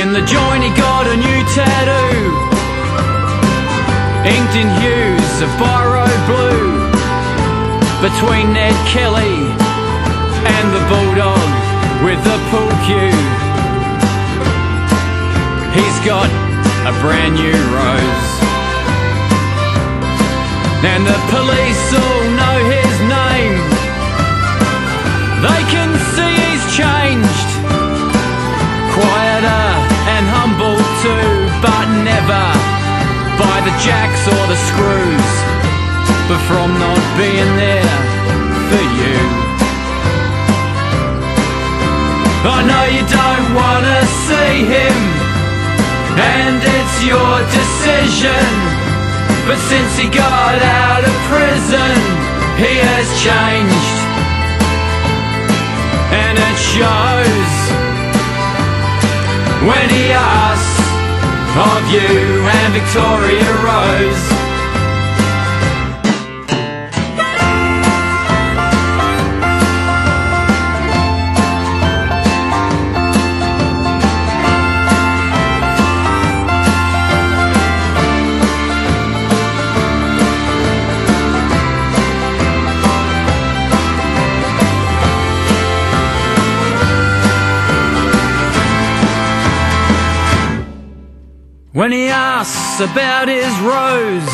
In 0.00 0.12
the 0.12 0.24
joint 0.26 0.62
he 0.62 0.70
got 0.76 1.06
a 1.06 1.16
new 1.16 1.40
tattoo, 1.54 2.18
inked 4.26 4.54
in 4.58 4.68
hues 4.82 5.34
of 5.40 5.50
biro 5.62 6.06
blue, 6.28 6.68
between 8.02 8.52
Ned 8.52 8.74
Kelly 8.90 9.38
and 10.54 10.66
the 10.74 10.82
bulldog 10.90 11.48
with 12.04 12.20
the 12.24 12.38
pool 12.50 12.72
cue. 12.86 13.20
He's 15.78 15.98
got 16.04 16.28
a 16.88 16.92
brand 17.00 17.34
new 17.36 17.58
rose. 17.76 18.39
And 20.82 21.04
the 21.04 21.20
police 21.28 21.92
all 21.92 22.24
know 22.40 22.56
his 22.72 22.94
name. 23.04 23.56
They 25.44 25.62
can 25.68 25.92
see 26.16 26.32
he's 26.40 26.64
changed. 26.72 27.50
Quieter 28.96 29.68
and 30.16 30.24
humble 30.26 30.80
too 31.04 31.28
But 31.60 31.86
never 32.00 32.46
by 33.36 33.56
the 33.60 33.74
jacks 33.84 34.24
or 34.24 34.42
the 34.48 34.56
screws. 34.72 35.30
But 36.32 36.40
from 36.48 36.72
not 36.80 37.04
being 37.20 37.52
there 37.60 37.96
for 38.72 38.84
you. 39.00 39.20
I 42.40 42.58
know 42.64 42.84
you 42.88 43.04
don't 43.04 43.48
wanna 43.52 44.00
see 44.24 44.64
him 44.64 44.96
And 46.16 46.56
it's 46.56 47.04
your 47.04 47.36
decision 47.52 48.79
but 49.46 49.58
since 49.70 49.96
he 49.96 50.08
got 50.08 50.58
out 50.62 51.04
of 51.04 51.14
prison, 51.30 51.92
he 52.56 52.74
has 52.80 53.06
changed. 53.20 53.98
And 56.12 56.36
it 56.38 56.58
shows 56.58 57.52
when 59.68 59.86
he 59.90 60.12
asks 60.12 60.80
of 61.56 61.82
you 61.92 62.44
and 62.46 62.72
Victoria 62.72 63.48
Rose. 63.64 64.39
About 92.80 93.28
his 93.28 93.52
rose, 93.60 94.32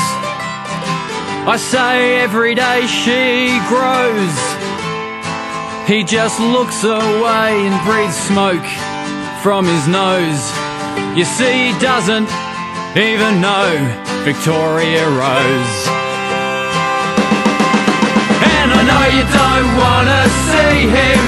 I 1.46 1.56
say 1.58 2.20
every 2.20 2.54
day 2.54 2.86
she 2.86 3.54
grows. 3.66 4.36
He 5.86 6.02
just 6.02 6.38
looks 6.38 6.82
away 6.82 7.66
and 7.66 7.76
breathes 7.86 8.14
smoke 8.14 8.66
from 9.42 9.66
his 9.66 9.86
nose. 9.86 10.42
You 11.18 11.24
see, 11.24 11.70
he 11.70 11.78
doesn't 11.78 12.30
even 12.94 13.40
know 13.40 13.70
Victoria 14.22 15.06
Rose. 15.06 15.78
And 18.42 18.68
I 18.74 18.80
know 18.86 19.04
you 19.14 19.24
don't 19.26 19.70
wanna 19.78 20.22
see 20.50 20.90
him, 20.90 21.22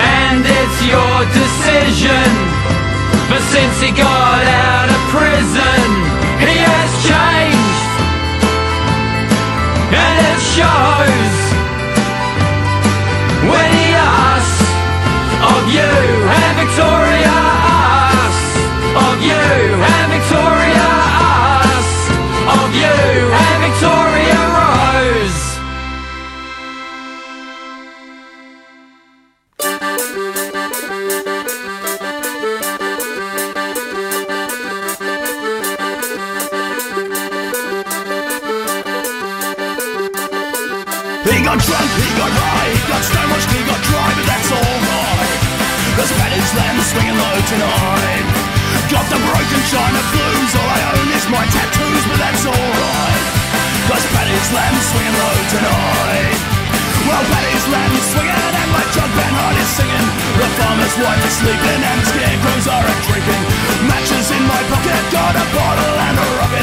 and 0.00 0.40
it's 0.44 0.78
your 0.84 1.16
decision. 1.32 2.28
But 3.28 3.40
since 3.52 3.80
he 3.80 3.90
got 3.92 4.40
out 4.44 4.88
of 4.88 5.00
prison, 5.12 5.83
shows 10.54 11.36
when 13.50 13.68
he 13.74 13.88
asks 13.90 14.62
of 15.50 15.62
you 15.76 15.94
and 16.38 16.54
Victoria 16.62 17.38
asks 18.22 18.54
of 19.06 19.16
you 19.28 19.46
and 19.90 20.06
Victoria 20.14 20.90
asks 21.74 22.06
of 22.54 22.70
you 22.82 23.53
swinging 46.94 47.18
low 47.18 47.38
tonight. 47.50 48.26
Got 48.86 49.06
the 49.10 49.18
broken 49.18 49.62
china 49.66 50.00
blues, 50.14 50.50
all 50.54 50.70
I 50.70 50.80
own 50.94 51.08
is 51.10 51.26
my 51.26 51.42
tattoos, 51.50 52.02
but 52.06 52.18
that's 52.22 52.46
alright. 52.46 53.24
Cause 53.90 54.06
Paddy's 54.14 54.50
land 54.54 54.78
swinging 54.78 55.16
low 55.18 55.36
tonight. 55.50 56.38
Well, 57.04 57.24
Paddy's 57.34 57.66
land 57.74 57.94
swinging 58.14 58.38
and 58.38 58.70
my 58.70 58.84
drug 58.94 59.10
band 59.10 59.34
heart 59.34 59.58
is 59.58 59.70
singing. 59.74 60.06
The 60.38 60.48
farmer's 60.54 60.96
wife 61.02 61.22
is 61.26 61.34
sleeping 61.42 61.80
and 61.82 61.98
the 61.98 62.06
scarecrows 62.14 62.66
are 62.70 62.86
a 62.86 62.94
drinking. 63.02 63.42
Matches 63.90 64.30
in 64.30 64.42
my 64.46 64.62
pocket, 64.70 65.02
got 65.10 65.34
a 65.34 65.44
bottle 65.50 65.96
and 65.98 66.16
a 66.16 66.26
rocket. 66.38 66.53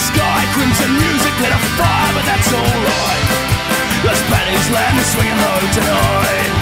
Sky, 0.00 0.40
crimson 0.56 0.90
music 0.96 1.34
lit 1.44 1.52
a 1.52 1.60
fire, 1.76 2.12
but 2.16 2.24
that's 2.24 2.48
alright. 2.48 3.26
Cause 4.00 4.20
Paddy's 4.32 4.68
land 4.72 4.96
swinging 5.12 5.36
low 5.36 5.60
tonight. 5.76 6.52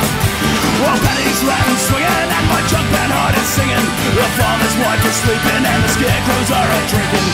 Well, 0.83 0.99
Paddy's 0.99 1.43
land 1.47 1.75
swinging 1.87 2.29
and 2.35 2.47
my 2.51 2.61
jug 2.67 2.87
band 2.91 3.13
heart 3.15 3.35
is 3.39 3.49
singing. 3.55 3.87
The 4.19 4.27
farmer's 4.39 4.77
wife 4.83 5.03
is 5.07 5.17
sleeping 5.23 5.63
and 5.63 5.81
the 5.87 5.91
scarecrows 5.95 6.51
are 6.51 6.67
out 6.67 6.87
drinking. 6.91 7.27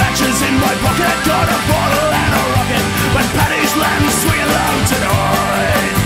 Matches 0.00 0.38
in 0.48 0.54
my 0.64 0.74
pocket, 0.80 1.16
got 1.28 1.44
a 1.44 1.58
bottle 1.68 2.08
and 2.08 2.32
a 2.40 2.42
rocket. 2.56 2.84
But 3.12 3.26
Paddy's 3.36 3.74
land 3.76 4.04
swinging 4.24 4.48
low 4.48 4.74
tonight. 4.88 5.99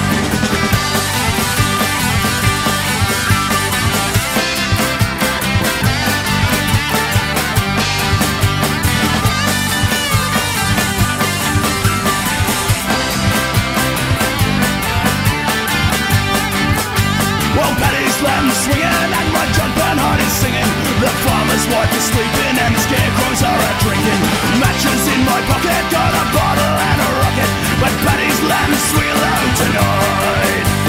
The 21.05 21.11
farmer's 21.21 21.67
wife 21.69 21.93
is 21.93 22.05
sleeping 22.09 22.57
and 22.65 22.75
the 22.75 22.81
scarecrows 22.81 23.43
are 23.45 23.61
out 23.61 23.79
drinking. 23.85 24.21
Matches 24.57 25.05
in 25.13 25.21
my 25.29 25.37
pocket, 25.53 25.85
got 25.93 26.13
a 26.17 26.25
bottle 26.33 26.75
and 26.81 26.99
a 27.05 27.11
rocket. 27.21 27.51
But 27.77 27.93
Paddy's 28.09 28.41
swinging 28.89 29.21
low 29.21 29.45
tonight. 29.61 30.84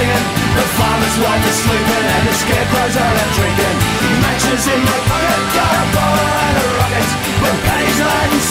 Singing. 0.00 0.24
The 0.56 0.66
farmer's 0.80 1.16
wife 1.20 1.44
is 1.44 1.56
sleeping 1.60 2.04
and 2.16 2.24
the 2.24 2.34
scarecrows 2.40 2.96
are 2.96 3.14
out 3.20 3.32
drinking. 3.36 3.76
Matches 4.24 4.64
in 4.72 4.80
my 4.80 4.98
pocket, 5.08 5.42
got 5.52 5.72
a 5.76 5.84
bottle 5.92 6.30
and 6.40 6.56
a 6.56 6.66
rocket. 6.80 7.08
But 7.40 7.56
Paddy's 7.64 8.00
land 8.00 8.32
is 8.32 8.46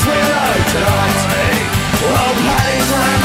tonight. 0.70 1.58
Well, 2.06 2.34
Paddy's 2.46 2.90
land 2.94 3.22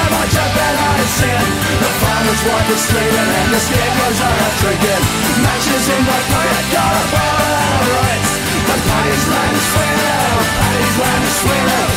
and 0.00 0.08
my 0.16 0.24
band 0.32 0.76
heart 0.80 1.00
is 1.04 1.12
singing. 1.20 1.52
The 1.82 1.90
farmer's 2.00 2.42
wife 2.48 2.68
is 2.72 2.82
sleeping 2.88 3.30
and 3.36 3.48
the 3.52 3.60
scarecrows 3.60 4.20
are 4.24 4.36
out 4.48 4.54
drinking. 4.62 5.04
Matches 5.44 5.84
in 5.92 6.02
my 6.08 6.20
pocket, 6.32 6.64
got 6.72 6.92
a 6.96 7.04
bottle 7.12 7.52
and 7.52 7.72
a 7.76 7.90
rocket. 7.92 8.24
But 8.64 8.80
Paddy's 8.88 9.26
land 9.28 9.54
is. 9.60 9.68
Paddy's 10.52 10.96
land 11.00 11.24
is 11.28 11.91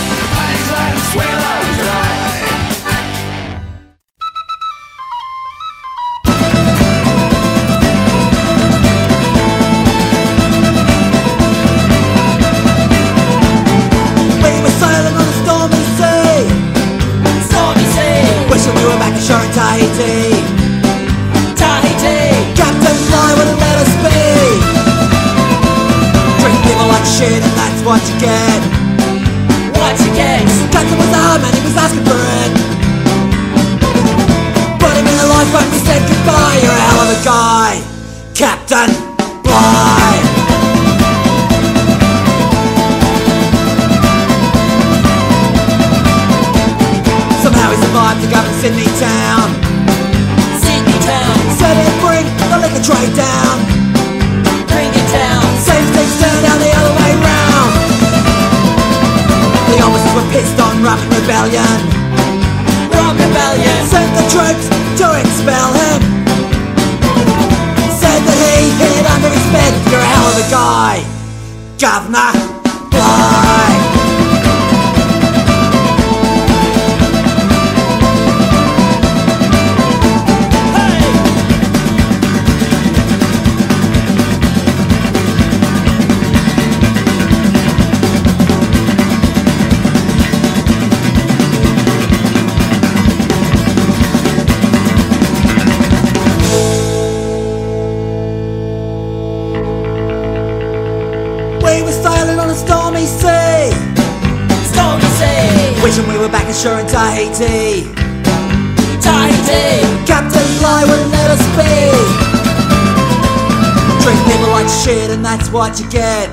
Like 114.55 114.69
shit 114.69 115.11
and 115.11 115.23
that's 115.23 115.49
what 115.49 115.81
you 115.81 115.89
get. 115.89 116.29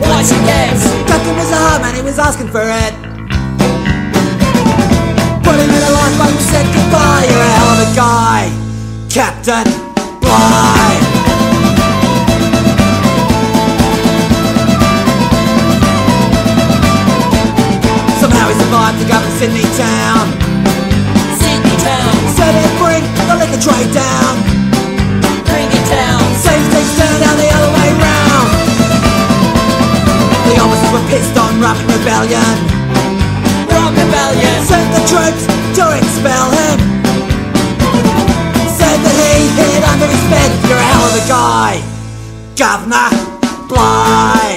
What 0.00 0.24
you 0.24 0.40
get? 0.48 0.72
Captain 1.04 1.36
was 1.36 1.50
a 1.52 1.60
hard 1.60 1.82
man, 1.82 1.94
he 1.94 2.00
was 2.00 2.18
asking 2.18 2.48
for 2.48 2.64
it. 2.64 2.94
Put 5.44 5.54
him 5.60 5.68
in 5.68 5.82
a 5.84 5.92
lifeboat 5.92 6.32
and 6.32 6.40
said 6.48 6.64
goodbye. 6.72 7.28
You're 7.28 7.44
a 7.44 7.52
hell 7.60 7.76
of 7.76 7.84
a 7.84 7.90
guy, 7.92 8.48
Captain 9.12 9.68
Bligh. 10.24 10.96
Somehow 18.16 18.48
he 18.48 18.54
survived 18.64 18.96
to 18.96 19.06
go 19.12 19.20
to 19.20 19.30
Sydney 19.36 19.68
town. 19.76 20.32
Sydney 21.36 21.76
town. 21.84 22.16
Said 22.32 22.56
he'd 22.56 22.72
bring 22.80 23.04
the 23.28 23.36
liquor 23.36 23.60
trade 23.60 23.92
down. 23.92 24.40
Bring 25.44 25.68
it 25.68 25.84
down. 25.92 26.33
Turned 27.04 27.20
out 27.20 27.36
the 27.36 27.50
other 27.52 27.70
way 27.76 27.88
round. 28.00 28.48
The 30.48 30.56
officers 30.56 30.88
were 30.88 31.06
pissed 31.12 31.36
on 31.36 31.60
Robert 31.60 31.84
Rebellion. 31.84 32.56
Rob 33.68 33.92
Rebellion. 33.92 34.56
Sent 34.64 34.88
the 34.96 35.04
troops 35.04 35.44
to 35.76 35.84
expel 36.00 36.48
him. 36.48 36.78
Said 38.72 38.98
that 39.04 39.16
he 39.20 39.52
hid 39.52 39.84
under 39.84 40.08
his 40.08 40.24
bed. 40.32 40.48
You're 40.64 40.80
a 40.80 40.88
hell 40.96 41.04
of 41.04 41.14
a 41.20 41.24
guy. 41.28 41.72
Governor 42.56 43.12
Bligh. 43.68 44.53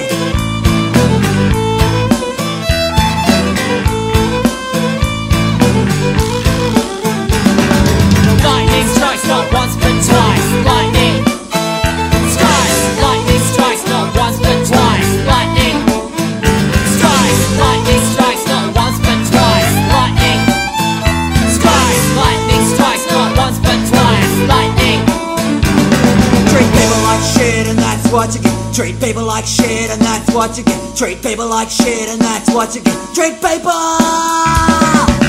What 28.18 28.34
you 28.34 28.42
get. 28.42 28.74
Treat 28.74 28.98
people 28.98 29.22
like 29.22 29.46
shit, 29.46 29.94
and 29.94 30.02
that's 30.02 30.26
what 30.34 30.58
you 30.58 30.66
get. 30.66 30.74
Treat 30.98 31.22
people 31.22 31.46
like 31.46 31.70
shit, 31.70 32.10
and 32.10 32.18
that's 32.18 32.50
what 32.50 32.74
you 32.74 32.82
get. 32.82 32.98
Treat 33.14 33.38
people. 33.38 33.70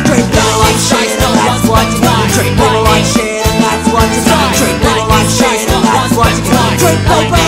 Treat 0.10 0.26
people 0.26 0.58
like 0.66 0.80
shit, 0.90 1.14
and 1.22 1.34
that's 1.38 1.70
what 1.70 1.86
you 1.86 2.02
get. 2.02 2.34
Treat 2.34 2.50
people 2.58 2.82
like 2.90 3.06
shit, 3.06 3.46
and 3.46 3.62
that's 3.62 3.86
what 3.94 4.10
you 4.10 4.22
get. 4.26 4.42
Treat 4.58 4.78
people 4.82 5.06
like 5.06 5.30
shit, 5.30 5.70
and 5.70 5.86
that's 5.86 6.18
what 6.18 6.34
you 6.34 6.42
get. 6.50 6.82
Treat 6.82 6.98
people. 7.06 7.46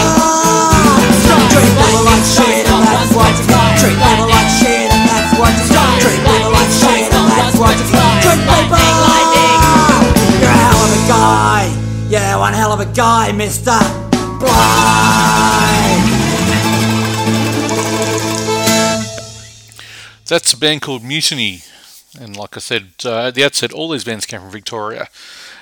Treat 1.50 1.74
people 1.74 2.06
like 2.06 2.22
shit, 2.22 2.62
and 2.70 2.86
that's 2.86 3.10
what 3.18 3.34
you 3.34 3.46
get. 3.50 3.82
Treat 3.82 3.98
people 3.98 4.30
like 4.30 4.52
shit, 4.62 4.94
and 4.94 5.04
that's 5.10 5.34
what 5.42 5.54
you 5.58 5.66
get. 5.74 5.90
Treat 6.06 6.22
people 6.22 6.54
like 6.54 6.70
shit, 6.70 7.10
and 7.18 7.28
that's 7.34 7.58
what 7.58 7.74
you 7.82 7.88
get. 7.90 8.14
Treat 8.30 8.42
people. 8.46 8.78
You're 10.38 10.54
a 10.54 10.62
hell 10.70 10.86
of 10.86 10.92
a 10.94 11.02
guy. 11.10 11.66
Yeah, 12.14 12.38
one 12.38 12.54
hell 12.54 12.78
of 12.78 12.80
a 12.80 12.90
guy, 12.94 13.34
Mister. 13.34 13.82
That's 20.32 20.54
a 20.54 20.58
band 20.58 20.82
called 20.82 21.04
Mutiny. 21.04 21.62
And 22.18 22.38
like 22.38 22.56
I 22.56 22.62
said 22.62 22.92
uh, 23.04 23.28
at 23.28 23.36
the 23.36 23.44
outset, 23.44 23.74
all 23.74 23.90
these 23.90 24.06
bands 24.06 24.26
came 24.26 24.40
from 24.40 24.50
Victoria. 24.50 25.10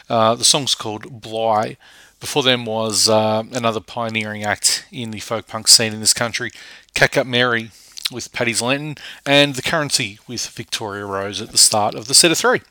Uh, 0.07 0.35
the 0.35 0.45
song's 0.45 0.75
called 0.75 1.21
Bligh. 1.21 1.75
Before 2.19 2.43
them 2.43 2.65
was 2.65 3.09
uh, 3.09 3.43
another 3.51 3.79
pioneering 3.79 4.43
act 4.43 4.85
in 4.91 5.11
the 5.11 5.19
folk 5.19 5.47
punk 5.47 5.67
scene 5.67 5.93
in 5.93 6.01
this 6.01 6.13
country, 6.13 6.51
Cack 6.93 7.17
Up 7.17 7.25
Mary 7.25 7.71
with 8.11 8.31
Paddy's 8.31 8.61
Lantern, 8.61 8.95
and 9.25 9.55
The 9.55 9.61
Currency 9.61 10.19
with 10.27 10.45
Victoria 10.47 11.05
Rose 11.05 11.41
at 11.41 11.49
the 11.49 11.57
start 11.57 11.95
of 11.95 12.07
the 12.07 12.13
set 12.13 12.31
of 12.31 12.37
three. 12.37 12.61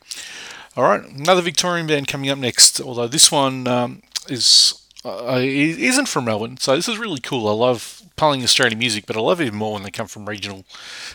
All 0.76 0.84
right, 0.84 1.02
another 1.02 1.42
Victorian 1.42 1.86
band 1.86 2.08
coming 2.08 2.30
up 2.30 2.38
next, 2.38 2.80
although 2.80 3.08
this 3.08 3.32
one 3.32 3.66
um, 3.66 4.02
is 4.28 4.80
uh, 5.04 5.38
isn't 5.40 6.08
from 6.08 6.24
Melbourne, 6.24 6.56
so 6.56 6.74
this 6.74 6.88
is 6.88 6.98
really 6.98 7.20
cool. 7.20 7.48
I 7.48 7.52
love 7.52 8.02
playing 8.16 8.42
Australian 8.42 8.78
music, 8.78 9.06
but 9.06 9.16
I 9.16 9.20
love 9.20 9.40
it 9.40 9.46
even 9.46 9.58
more 9.58 9.74
when 9.74 9.82
they 9.84 9.90
come 9.90 10.08
from 10.08 10.28
regional 10.28 10.64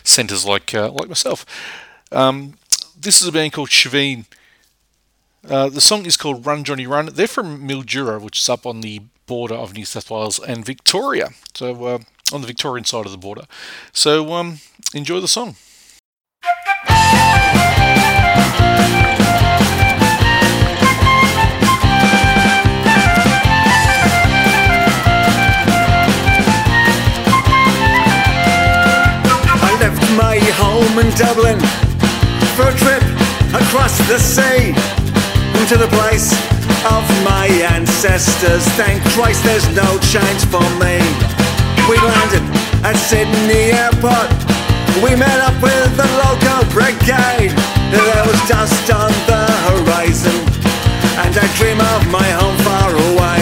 centres 0.02 0.46
like 0.46 0.74
uh, 0.74 0.90
like 0.90 1.08
myself. 1.08 1.44
Um, 2.10 2.54
this 2.98 3.20
is 3.20 3.28
a 3.28 3.32
band 3.32 3.52
called 3.52 3.68
Shaveen. 3.68 4.24
Uh, 5.48 5.68
the 5.68 5.80
song 5.80 6.06
is 6.06 6.16
called 6.16 6.46
Run 6.46 6.64
Johnny 6.64 6.86
Run. 6.86 7.06
They're 7.12 7.26
from 7.26 7.68
Mildura, 7.68 8.20
which 8.20 8.38
is 8.38 8.48
up 8.48 8.64
on 8.64 8.80
the 8.80 9.02
border 9.26 9.54
of 9.54 9.74
New 9.74 9.84
South 9.84 10.10
Wales 10.10 10.38
and 10.38 10.64
Victoria, 10.64 11.30
so 11.54 11.84
uh, 11.84 11.98
on 12.32 12.40
the 12.40 12.46
Victorian 12.46 12.84
side 12.84 13.04
of 13.04 13.12
the 13.12 13.18
border. 13.18 13.42
So 13.92 14.32
um, 14.32 14.60
enjoy 14.94 15.20
the 15.20 15.28
song. 15.28 15.56
Home 30.94 31.06
in 31.06 31.10
Dublin 31.16 31.58
for 32.54 32.68
a 32.70 32.76
trip 32.78 33.02
across 33.50 33.96
the 34.06 34.18
sea 34.18 34.74
to 35.66 35.76
the 35.78 35.88
place 35.96 36.30
of 36.86 37.02
my 37.24 37.46
ancestors. 37.74 38.62
Thank 38.76 39.02
Christ 39.14 39.42
there's 39.44 39.66
no 39.74 39.86
change 40.12 40.44
for 40.46 40.62
me. 40.78 41.00
We 41.88 41.96
landed 41.98 42.44
at 42.84 42.94
Sydney 42.94 43.72
Airport. 43.74 44.28
We 45.02 45.16
met 45.16 45.40
up 45.42 45.56
with 45.62 45.90
the 45.96 46.06
local 46.20 46.62
brigade. 46.70 47.50
There 47.90 48.24
was 48.26 48.38
dust 48.46 48.86
on 48.92 49.10
the 49.26 49.44
horizon, 49.66 50.36
and 51.22 51.32
I 51.34 51.46
dream 51.58 51.80
of 51.80 52.06
my 52.10 52.28
home 52.38 52.58
far 52.62 52.90
away. 52.92 53.40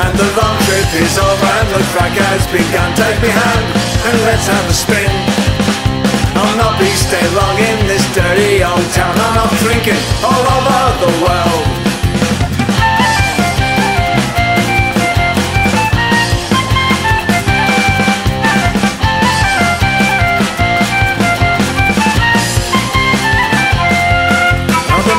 And 0.00 0.12
the 0.16 0.28
long 0.38 0.56
trip 0.64 0.88
is 0.96 1.18
over 1.18 1.50
and 1.60 1.68
the 1.76 1.82
track 1.92 2.14
has 2.14 2.46
begun. 2.48 2.94
Take 2.96 3.20
me 3.20 3.28
hand 3.28 3.64
and 4.06 4.16
let's 4.24 4.46
have 4.46 4.70
a 4.70 4.72
spin. 4.72 5.33
I'll 6.56 6.70
not 6.70 6.78
be 6.78 6.86
staying 6.86 7.34
long 7.34 7.58
in 7.58 7.86
this 7.88 8.06
dirty 8.14 8.62
old 8.62 8.86
town. 8.92 9.12
I'm 9.18 9.34
not 9.34 9.50
drinking 9.58 9.98
all 10.22 10.38
over 10.38 10.82
the 11.02 11.10
world. 11.18 11.64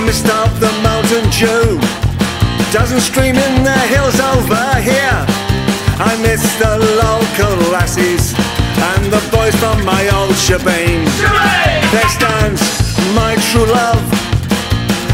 Mist 0.06 0.30
of 0.30 0.60
the 0.62 0.72
Mountain 0.84 1.30
Dew 1.32 1.80
doesn't 2.72 3.02
stream 3.02 3.36
in 3.36 3.64
the 3.64 3.80
hills 3.92 4.22
over 4.22 4.80
here. 4.80 5.26
I 6.00 6.18
miss 6.22 6.56
the 6.60 6.78
local 6.78 7.72
lassies 7.74 8.45
the 9.10 9.22
boys 9.32 9.56
from 9.56 9.84
my 9.86 10.08
old 10.18 10.36
shebang. 10.36 11.06
There 11.92 12.10
stands 12.10 12.62
my 13.14 13.36
true 13.52 13.68
love, 13.68 14.02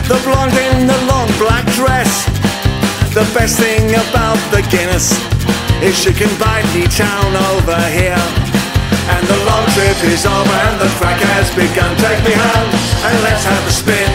the 0.08 0.20
blonde 0.24 0.56
in 0.56 0.88
the 0.88 1.00
long 1.10 1.28
black 1.42 1.66
dress. 1.76 2.26
The 3.12 3.28
best 3.36 3.60
thing 3.60 3.92
about 3.92 4.40
the 4.52 4.62
Guinness 4.72 5.12
is 5.84 5.98
she 5.98 6.14
can 6.14 6.32
bite 6.40 6.68
the 6.72 6.88
town 6.88 7.36
over 7.52 7.80
here. 7.92 8.24
And 9.12 9.24
the 9.28 9.40
long 9.50 9.66
trip 9.76 9.98
is 10.08 10.24
over 10.26 10.58
and 10.68 10.80
the 10.80 10.88
crack 10.96 11.20
has 11.36 11.52
begun. 11.52 11.92
Take 11.98 12.22
me 12.24 12.32
home 12.32 12.72
and 13.04 13.16
let's 13.26 13.44
have 13.44 13.66
a 13.68 13.74
spin. 13.74 14.12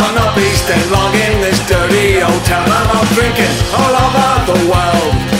I'll 0.00 0.14
not 0.14 0.36
be 0.36 0.48
staying 0.56 0.90
long 0.90 1.12
in 1.12 1.40
this 1.44 1.60
dirty 1.68 2.22
old 2.22 2.44
town. 2.48 2.64
I'm 2.64 2.88
out 2.96 3.08
drinking 3.12 3.54
all 3.76 3.92
over 3.92 4.28
the 4.48 4.58
world. 4.70 5.35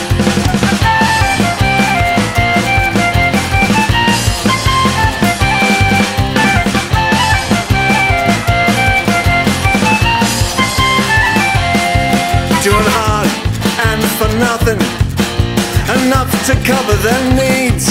Their 17.02 17.24
needs. 17.34 17.88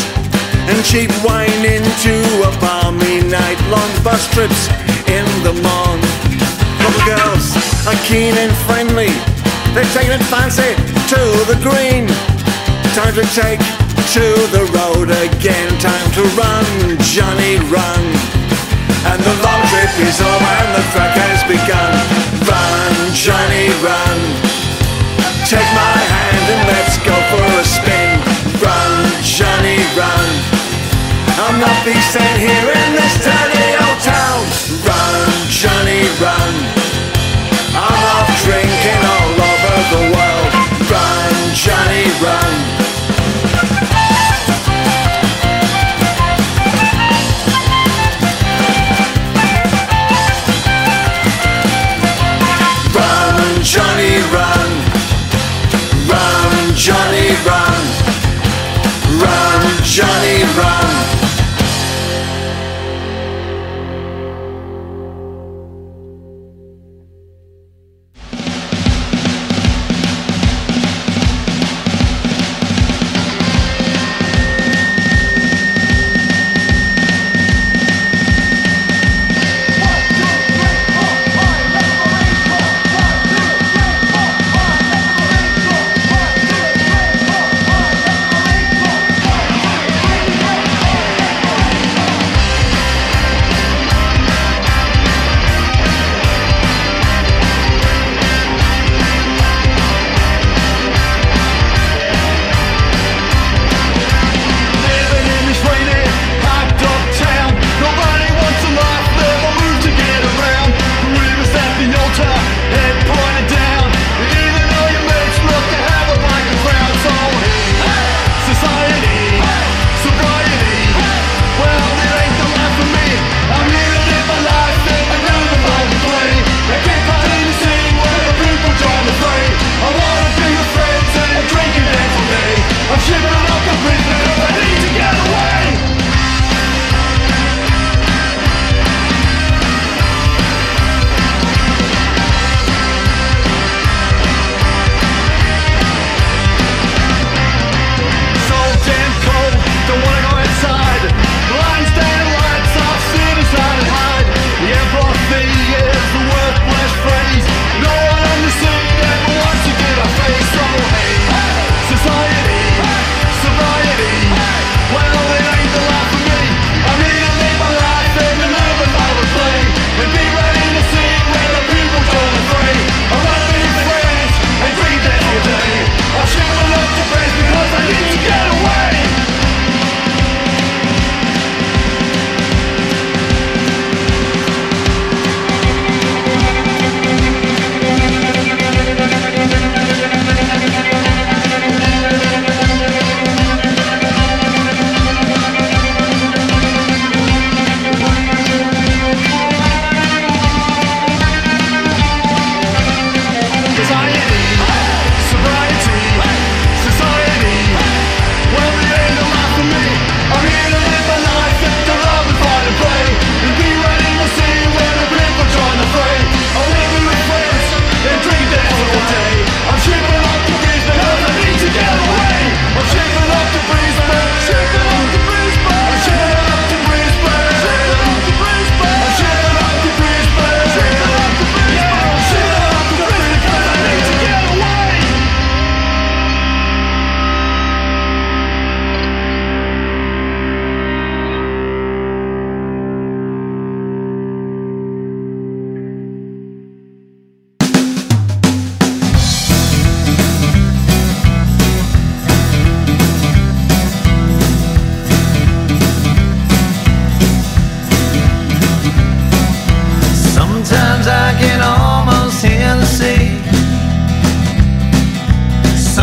And 0.65 0.77
cheap 0.83 1.11
wine 1.21 1.65
into 1.65 2.15
a 2.41 2.51
balmy 2.57 3.21
night, 3.29 3.59
long 3.69 3.91
bus 4.01 4.25
trips 4.33 4.67
in 5.05 5.25
the 5.45 5.53
morn. 5.61 6.01
Couple 6.81 7.05
girls 7.05 7.53
are 7.85 7.99
keen 8.09 8.33
and 8.33 8.53
friendly, 8.65 9.13
they're 9.73 9.89
taking 9.93 10.21
fancy 10.33 10.73
to 11.13 11.21
the 11.45 11.57
green. 11.61 12.09
Time 12.97 13.13
to 13.13 13.25
take 13.37 13.61
to 14.17 14.25
the 14.55 14.65
road 14.73 15.09
again, 15.11 15.69
time 15.77 16.09
to 16.17 16.23
run, 16.33 16.65
Johnny, 17.13 17.61
run. 17.69 18.03
And 19.05 19.21
the 19.21 19.35
long 19.45 19.61
trip 19.69 19.93
is 20.01 20.17
over 20.17 20.51
and 20.65 20.71
the 20.73 20.85
track 20.93 21.13
has 21.13 21.41
begun. 21.45 21.93
Run, 22.49 22.93
Johnny, 23.13 23.69
run. 23.85 24.17
Take 25.45 25.69
my 25.77 25.97
hand 26.09 26.45
and 26.53 26.61
let's 26.73 26.97
go 27.05 27.13
for 27.29 27.45
a 27.61 27.63
spin. 27.63 28.14
I'll 29.97 31.57
not 31.57 31.85
be 31.85 31.93
sent 31.93 32.39
here 32.39 32.71
in 32.71 32.95
this 32.95 33.23
town. 33.23 33.54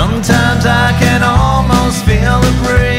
Sometimes 0.03 0.67
I 0.67 0.91
can 0.99 1.23
almost 1.23 2.05
feel 2.05 2.41
the 2.41 2.53
breeze. 2.67 2.92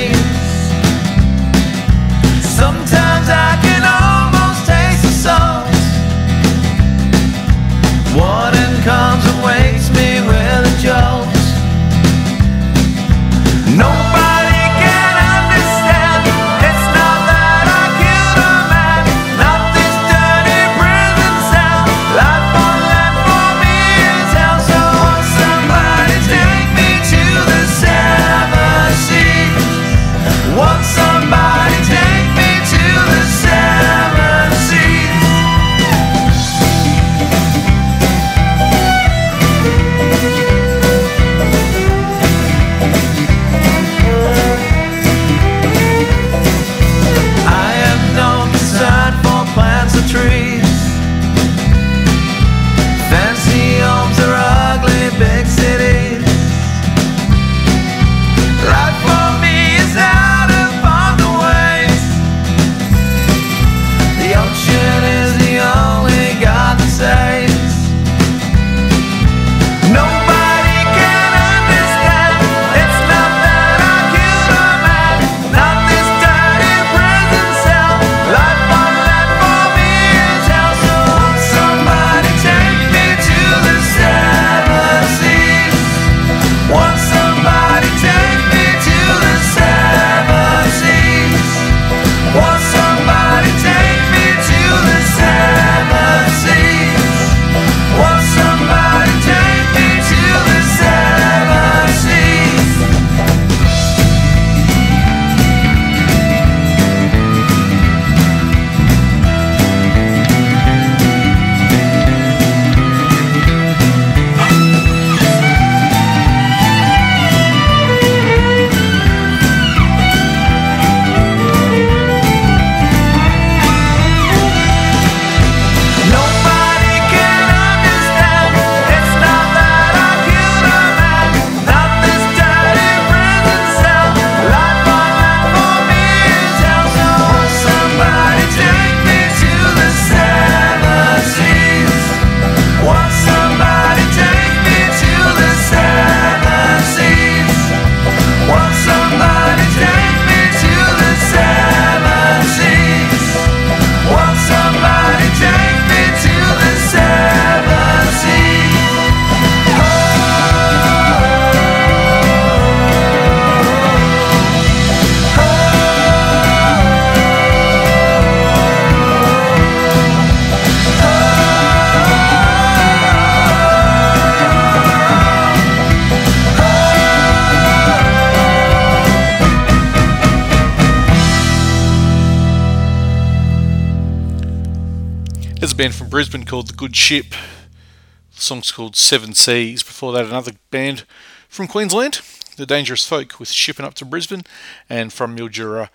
Called 186.54 186.68
The 186.68 186.74
Good 186.76 186.96
Ship. 186.96 187.32
The 187.32 188.42
song's 188.44 188.72
called 188.72 188.96
Seven 188.96 189.34
Seas. 189.34 189.82
Before 189.82 190.14
that, 190.14 190.26
another 190.26 190.52
band 190.70 191.04
from 191.50 191.68
Queensland, 191.68 192.22
The 192.58 192.68
Dangerous 192.68 193.08
Folk, 193.08 193.40
with 193.40 193.50
Shipping 193.50 193.88
Up 193.88 193.96
to 193.96 194.06
Brisbane, 194.06 194.44
and 194.88 195.12
from 195.12 195.36
Mildura 195.36 195.90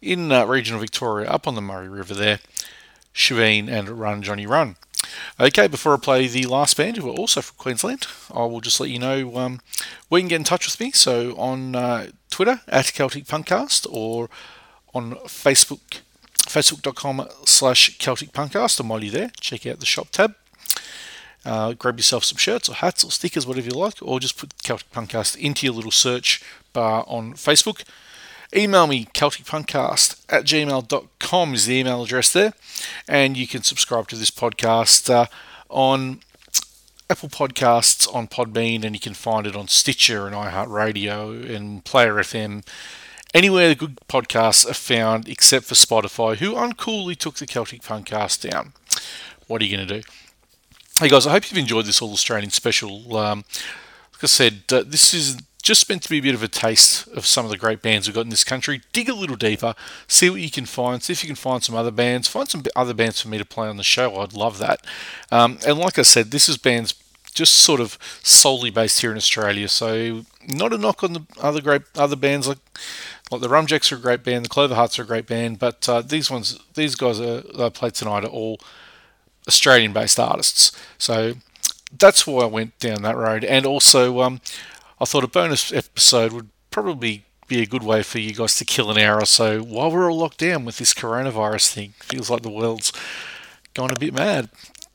in 0.00 0.30
uh, 0.30 0.44
regional 0.44 0.78
Victoria, 0.78 1.28
up 1.28 1.48
on 1.48 1.56
the 1.56 1.60
Murray 1.60 1.88
River 1.88 2.14
there, 2.14 2.38
Shaveen 3.12 3.68
and 3.68 3.88
Run 3.88 4.22
Johnny 4.22 4.46
Run. 4.46 4.76
Okay, 5.40 5.66
before 5.66 5.94
I 5.94 5.98
play 5.98 6.28
the 6.28 6.46
last 6.46 6.76
band, 6.76 6.98
who 6.98 7.08
are 7.08 7.16
also 7.16 7.40
from 7.40 7.56
Queensland, 7.58 8.06
I 8.32 8.44
will 8.44 8.60
just 8.60 8.78
let 8.78 8.90
you 8.90 9.00
know 9.00 9.36
um, 9.36 9.60
where 10.08 10.20
you 10.20 10.22
can 10.22 10.28
get 10.28 10.36
in 10.36 10.44
touch 10.44 10.66
with 10.66 10.78
me. 10.78 10.92
So 10.92 11.36
on 11.36 11.74
uh, 11.74 12.10
Twitter 12.30 12.60
at 12.68 12.92
Celtic 12.94 13.24
Punkcast 13.24 13.88
or 13.90 14.30
on 14.94 15.16
Facebook, 15.24 16.02
facebook.com 16.56 17.28
slash 17.44 17.98
Celtic 17.98 18.32
Punkcast. 18.32 18.80
And 18.80 18.88
while 18.88 19.04
you're 19.04 19.12
there, 19.12 19.30
check 19.40 19.66
out 19.66 19.78
the 19.78 19.86
shop 19.86 20.08
tab. 20.10 20.34
Uh, 21.44 21.74
grab 21.74 21.98
yourself 21.98 22.24
some 22.24 22.38
shirts 22.38 22.68
or 22.68 22.74
hats 22.76 23.04
or 23.04 23.10
stickers, 23.10 23.46
whatever 23.46 23.68
you 23.68 23.74
like, 23.74 23.98
or 24.00 24.18
just 24.18 24.38
put 24.38 24.54
Celtic 24.62 24.90
Punkcast 24.90 25.36
into 25.36 25.66
your 25.66 25.74
little 25.74 25.90
search 25.90 26.42
bar 26.72 27.04
on 27.06 27.34
Facebook. 27.34 27.84
Email 28.54 28.86
me, 28.86 29.04
celticpunkcast 29.06 30.24
at 30.28 30.44
gmail.com 30.44 31.54
is 31.54 31.66
the 31.66 31.74
email 31.74 32.02
address 32.02 32.32
there. 32.32 32.54
And 33.06 33.36
you 33.36 33.46
can 33.46 33.62
subscribe 33.62 34.08
to 34.08 34.16
this 34.16 34.30
podcast 34.30 35.10
uh, 35.10 35.26
on 35.68 36.20
Apple 37.10 37.28
Podcasts, 37.28 38.12
on 38.14 38.28
Podbean, 38.28 38.82
and 38.82 38.94
you 38.94 39.00
can 39.00 39.14
find 39.14 39.46
it 39.46 39.54
on 39.54 39.68
Stitcher 39.68 40.26
and 40.26 40.34
iHeartRadio 40.34 41.54
and 41.54 41.84
Player 41.84 42.14
FM. 42.14 42.64
Anywhere 43.34 43.68
the 43.68 43.74
good 43.74 43.98
podcasts 44.08 44.68
are 44.68 44.74
found 44.74 45.28
except 45.28 45.66
for 45.66 45.74
Spotify, 45.74 46.36
who 46.36 46.54
uncoolly 46.54 47.16
took 47.16 47.36
the 47.36 47.46
Celtic 47.46 47.82
Punkcast 47.82 48.48
down. 48.48 48.72
What 49.46 49.60
are 49.60 49.64
you 49.64 49.76
going 49.76 49.86
to 49.86 50.00
do? 50.00 50.08
Hey 50.98 51.08
guys, 51.08 51.26
I 51.26 51.32
hope 51.32 51.50
you've 51.50 51.58
enjoyed 51.58 51.84
this 51.84 52.00
All 52.00 52.12
Australian 52.12 52.50
special. 52.50 53.16
Um, 53.16 53.44
like 54.14 54.24
I 54.24 54.26
said, 54.26 54.62
uh, 54.72 54.82
this 54.86 55.12
is 55.12 55.36
just 55.62 55.88
meant 55.88 56.02
to 56.04 56.08
be 56.08 56.18
a 56.18 56.22
bit 56.22 56.34
of 56.34 56.42
a 56.42 56.48
taste 56.48 57.08
of 57.08 57.26
some 57.26 57.44
of 57.44 57.50
the 57.50 57.58
great 57.58 57.82
bands 57.82 58.06
we've 58.06 58.14
got 58.14 58.22
in 58.22 58.30
this 58.30 58.44
country. 58.44 58.80
Dig 58.92 59.08
a 59.08 59.14
little 59.14 59.36
deeper, 59.36 59.74
see 60.06 60.30
what 60.30 60.40
you 60.40 60.50
can 60.50 60.64
find, 60.64 61.02
see 61.02 61.12
if 61.12 61.22
you 61.22 61.26
can 61.26 61.36
find 61.36 61.62
some 61.62 61.74
other 61.74 61.90
bands, 61.90 62.28
find 62.28 62.48
some 62.48 62.62
other 62.74 62.94
bands 62.94 63.20
for 63.20 63.28
me 63.28 63.36
to 63.36 63.44
play 63.44 63.68
on 63.68 63.76
the 63.76 63.82
show. 63.82 64.16
I'd 64.16 64.32
love 64.32 64.58
that. 64.58 64.86
Um, 65.30 65.58
and 65.66 65.78
like 65.78 65.98
I 65.98 66.02
said, 66.02 66.30
this 66.30 66.48
is 66.48 66.56
bands 66.56 66.94
just 67.34 67.52
sort 67.52 67.80
of 67.80 67.98
solely 68.22 68.70
based 68.70 69.02
here 69.02 69.10
in 69.10 69.16
Australia. 69.16 69.68
So 69.68 70.24
not 70.48 70.72
a 70.72 70.78
knock 70.78 71.04
on 71.04 71.12
the 71.12 71.26
other 71.38 71.60
great 71.60 71.82
other 71.94 72.16
bands 72.16 72.48
like 72.48 72.58
like 73.30 73.40
the 73.40 73.48
Rumjacks 73.48 73.90
are 73.92 73.96
a 73.96 74.00
great 74.00 74.22
band, 74.22 74.44
the 74.44 74.48
Clover 74.48 74.74
Hearts 74.74 74.98
are 74.98 75.02
a 75.02 75.06
great 75.06 75.26
band, 75.26 75.58
but 75.58 75.88
uh, 75.88 76.00
these 76.00 76.30
ones, 76.30 76.58
these 76.74 76.94
guys 76.94 77.20
are, 77.20 77.40
that 77.40 77.60
I 77.60 77.68
played 77.68 77.94
tonight 77.94 78.24
are 78.24 78.28
all 78.28 78.60
Australian-based 79.48 80.20
artists. 80.20 80.72
So 80.98 81.34
that's 81.96 82.26
why 82.26 82.42
I 82.42 82.46
went 82.46 82.78
down 82.78 83.02
that 83.02 83.16
road. 83.16 83.44
And 83.44 83.66
also, 83.66 84.20
um, 84.20 84.40
I 85.00 85.04
thought 85.04 85.24
a 85.24 85.28
bonus 85.28 85.72
episode 85.72 86.32
would 86.32 86.50
probably 86.70 87.24
be 87.48 87.62
a 87.62 87.66
good 87.66 87.82
way 87.82 88.02
for 88.02 88.18
you 88.18 88.32
guys 88.32 88.56
to 88.56 88.64
kill 88.64 88.90
an 88.90 88.98
hour 88.98 89.20
or 89.20 89.26
so 89.26 89.60
while 89.60 89.90
we're 89.90 90.10
all 90.10 90.18
locked 90.18 90.38
down 90.38 90.64
with 90.64 90.78
this 90.78 90.94
coronavirus 90.94 91.72
thing. 91.72 91.94
Feels 92.00 92.30
like 92.30 92.42
the 92.42 92.50
world's 92.50 92.92
gone 93.74 93.90
a 93.90 93.98
bit 93.98 94.14
mad. 94.14 94.50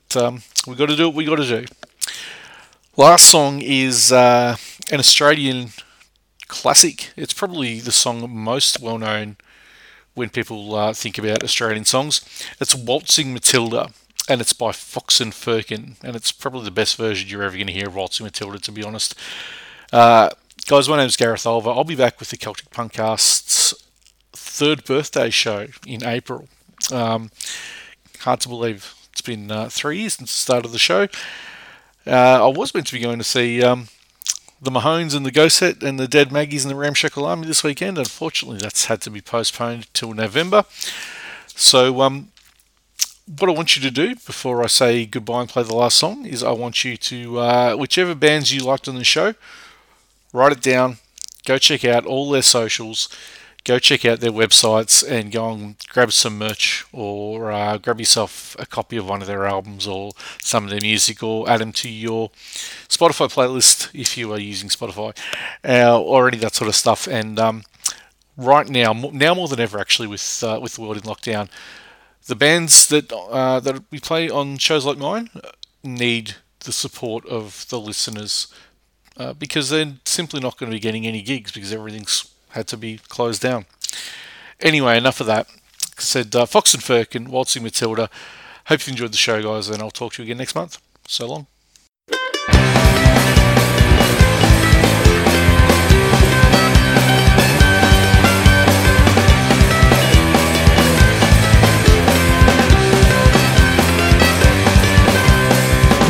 But, 0.09 0.23
um, 0.23 0.41
we 0.67 0.75
got 0.75 0.89
to 0.89 0.95
do 0.95 1.07
what 1.07 1.15
we 1.15 1.25
got 1.25 1.37
to 1.37 1.47
do. 1.61 1.65
Last 2.97 3.25
song 3.25 3.61
is 3.61 4.11
uh, 4.11 4.57
an 4.91 4.99
Australian 4.99 5.69
classic. 6.51 7.11
It's 7.15 7.33
probably 7.33 7.79
the 7.79 7.93
song 7.93 8.29
most 8.29 8.81
well 8.81 8.97
known 8.97 9.37
when 10.13 10.29
people 10.29 10.75
uh, 10.75 10.93
think 10.93 11.17
about 11.17 11.43
Australian 11.43 11.85
songs. 11.85 12.21
It's 12.59 12.75
Waltzing 12.75 13.33
Matilda, 13.33 13.91
and 14.27 14.41
it's 14.41 14.51
by 14.51 14.73
Fox 14.73 15.21
and 15.21 15.33
Firkin, 15.33 15.95
and 16.03 16.13
it's 16.13 16.33
probably 16.33 16.65
the 16.65 16.71
best 16.71 16.97
version 16.97 17.29
you're 17.29 17.41
ever 17.41 17.55
going 17.55 17.67
to 17.67 17.73
hear 17.73 17.87
of 17.87 17.95
Waltzing 17.95 18.25
Matilda, 18.25 18.59
to 18.59 18.71
be 18.71 18.83
honest. 18.83 19.15
Uh, 19.93 20.29
guys, 20.67 20.89
my 20.89 20.97
name's 20.97 21.15
Gareth 21.15 21.47
Oliver. 21.47 21.69
I'll 21.69 21.85
be 21.85 21.95
back 21.95 22.19
with 22.19 22.29
the 22.29 22.37
Celtic 22.37 22.69
Punkcast's 22.69 23.73
third 24.33 24.83
birthday 24.83 25.29
show 25.29 25.67
in 25.87 26.05
April. 26.05 26.49
Um, 26.91 27.31
hard 28.19 28.41
to 28.41 28.49
believe 28.49 28.93
it's 29.13 29.21
been 29.21 29.49
uh, 29.49 29.69
three 29.69 29.99
years 29.99 30.15
since 30.15 30.35
the 30.35 30.41
start 30.41 30.65
of 30.65 30.73
the 30.73 30.79
show. 30.79 31.07
Uh, 32.05 32.45
I 32.45 32.47
was 32.47 32.73
meant 32.73 32.87
to 32.87 32.93
be 32.93 32.99
going 32.99 33.19
to 33.19 33.23
see 33.23 33.63
um, 33.63 33.87
the 34.61 34.71
Mahones 34.71 35.15
and 35.15 35.25
the 35.25 35.31
Go 35.31 35.47
Set 35.47 35.81
and 35.81 35.99
the 35.99 36.07
Dead 36.07 36.31
Maggies 36.31 36.63
and 36.63 36.71
the 36.71 36.77
Ramshackle 36.77 37.25
Army 37.25 37.47
this 37.47 37.63
weekend. 37.63 37.97
Unfortunately, 37.97 38.59
that's 38.59 38.85
had 38.85 39.01
to 39.01 39.09
be 39.09 39.19
postponed 39.19 39.91
till 39.93 40.13
November. 40.13 40.65
So, 41.47 42.01
um, 42.01 42.29
what 43.39 43.49
I 43.49 43.53
want 43.53 43.75
you 43.75 43.81
to 43.81 43.91
do 43.91 44.15
before 44.15 44.63
I 44.63 44.67
say 44.67 45.05
goodbye 45.05 45.41
and 45.41 45.49
play 45.49 45.63
the 45.63 45.75
last 45.75 45.97
song 45.97 46.25
is 46.25 46.43
I 46.43 46.51
want 46.51 46.83
you 46.83 46.95
to, 46.97 47.39
uh, 47.39 47.75
whichever 47.75 48.13
bands 48.13 48.53
you 48.53 48.63
liked 48.63 48.87
on 48.87 48.95
the 48.95 49.03
show, 49.03 49.33
write 50.33 50.51
it 50.51 50.61
down, 50.61 50.97
go 51.45 51.57
check 51.57 51.83
out 51.83 52.05
all 52.05 52.29
their 52.29 52.41
socials, 52.41 53.09
go 53.63 53.79
check 53.79 54.05
out 54.05 54.19
their 54.19 54.31
websites, 54.31 55.07
and 55.07 55.31
go 55.31 55.51
and 55.51 55.75
grab 55.89 56.11
some 56.11 56.37
merch 56.37 56.85
or 56.91 57.51
uh, 57.51 57.77
grab 57.77 57.99
yourself 57.99 58.55
a 58.59 58.65
copy 58.65 58.97
of 58.97 59.07
one 59.07 59.21
of 59.21 59.27
their 59.27 59.45
albums 59.45 59.87
or 59.87 60.11
some 60.41 60.63
of 60.63 60.69
their 60.69 60.81
music 60.81 61.21
or 61.23 61.49
add 61.49 61.61
them 61.61 61.71
to 61.73 61.89
your 61.89 62.29
Spotify 62.87 63.31
playlist 63.31 63.89
if 63.93 64.17
you 64.17 64.31
are 64.33 64.39
using 64.39 64.69
Spotify 64.69 65.17
uh, 65.67 65.99
or 65.99 66.27
any 66.27 66.37
of 66.37 66.41
that 66.41 66.55
sort 66.55 66.67
of 66.67 66.75
stuff. 66.75 67.07
And 67.07 67.39
um, 67.39 67.63
right 68.37 68.67
now, 68.67 68.93
now 68.93 69.33
more 69.33 69.47
than 69.47 69.59
ever, 69.59 69.79
actually, 69.79 70.07
with 70.07 70.43
uh, 70.43 70.59
with 70.61 70.75
the 70.75 70.81
world 70.81 70.97
in 70.97 71.03
lockdown, 71.03 71.49
the 72.27 72.35
bands 72.35 72.87
that 72.87 73.11
uh, 73.11 73.59
that 73.59 73.83
we 73.91 73.99
play 73.99 74.29
on 74.29 74.57
shows 74.57 74.85
like 74.85 74.97
mine 74.97 75.29
need 75.83 76.35
the 76.61 76.71
support 76.71 77.25
of 77.25 77.65
the 77.69 77.79
listeners 77.79 78.47
uh, 79.17 79.33
because 79.33 79.69
they're 79.69 79.93
simply 80.05 80.39
not 80.39 80.57
going 80.57 80.71
to 80.71 80.75
be 80.75 80.79
getting 80.79 81.07
any 81.07 81.21
gigs 81.21 81.51
because 81.51 81.73
everything's 81.73 82.30
had 82.51 82.67
to 82.67 82.77
be 82.77 82.99
closed 83.09 83.41
down. 83.41 83.65
Anyway, 84.59 84.97
enough 84.97 85.19
of 85.19 85.27
that. 85.27 85.47
I 85.97 86.01
said 86.01 86.35
uh, 86.35 86.45
Fox 86.45 86.73
and 86.73 86.83
Firkin, 86.83 87.29
Waltzing 87.29 87.63
Matilda. 87.63 88.09
Hope 88.65 88.85
you 88.85 88.91
enjoyed 88.91 89.11
the 89.13 89.17
show, 89.17 89.41
guys, 89.41 89.69
and 89.69 89.81
I'll 89.81 89.91
talk 89.91 90.13
to 90.13 90.21
you 90.21 90.27
again 90.27 90.37
next 90.37 90.55
month. 90.55 90.79
So 91.07 91.27
long. 91.27 91.47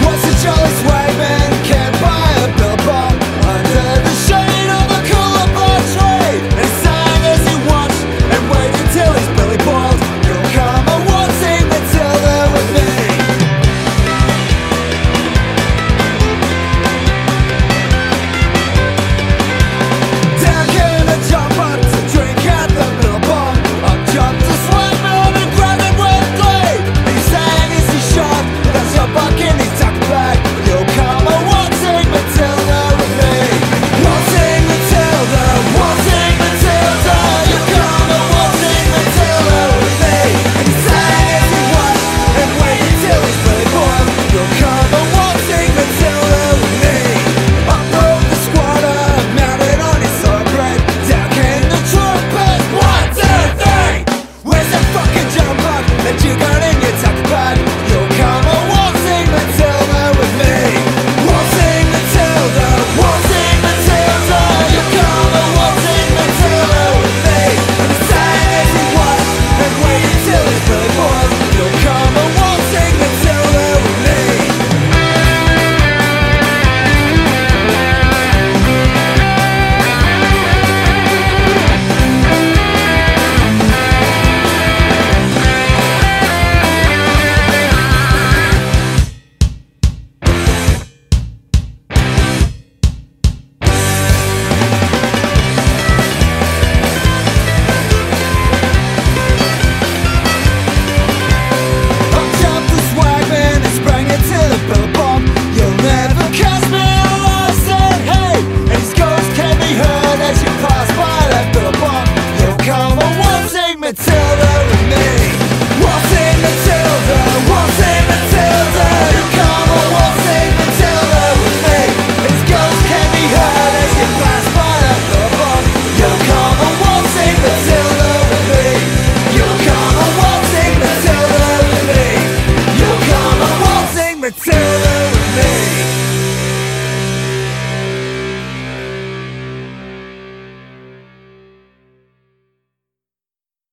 What's 0.04 0.24
the 0.24 0.34
choice? 0.44 0.81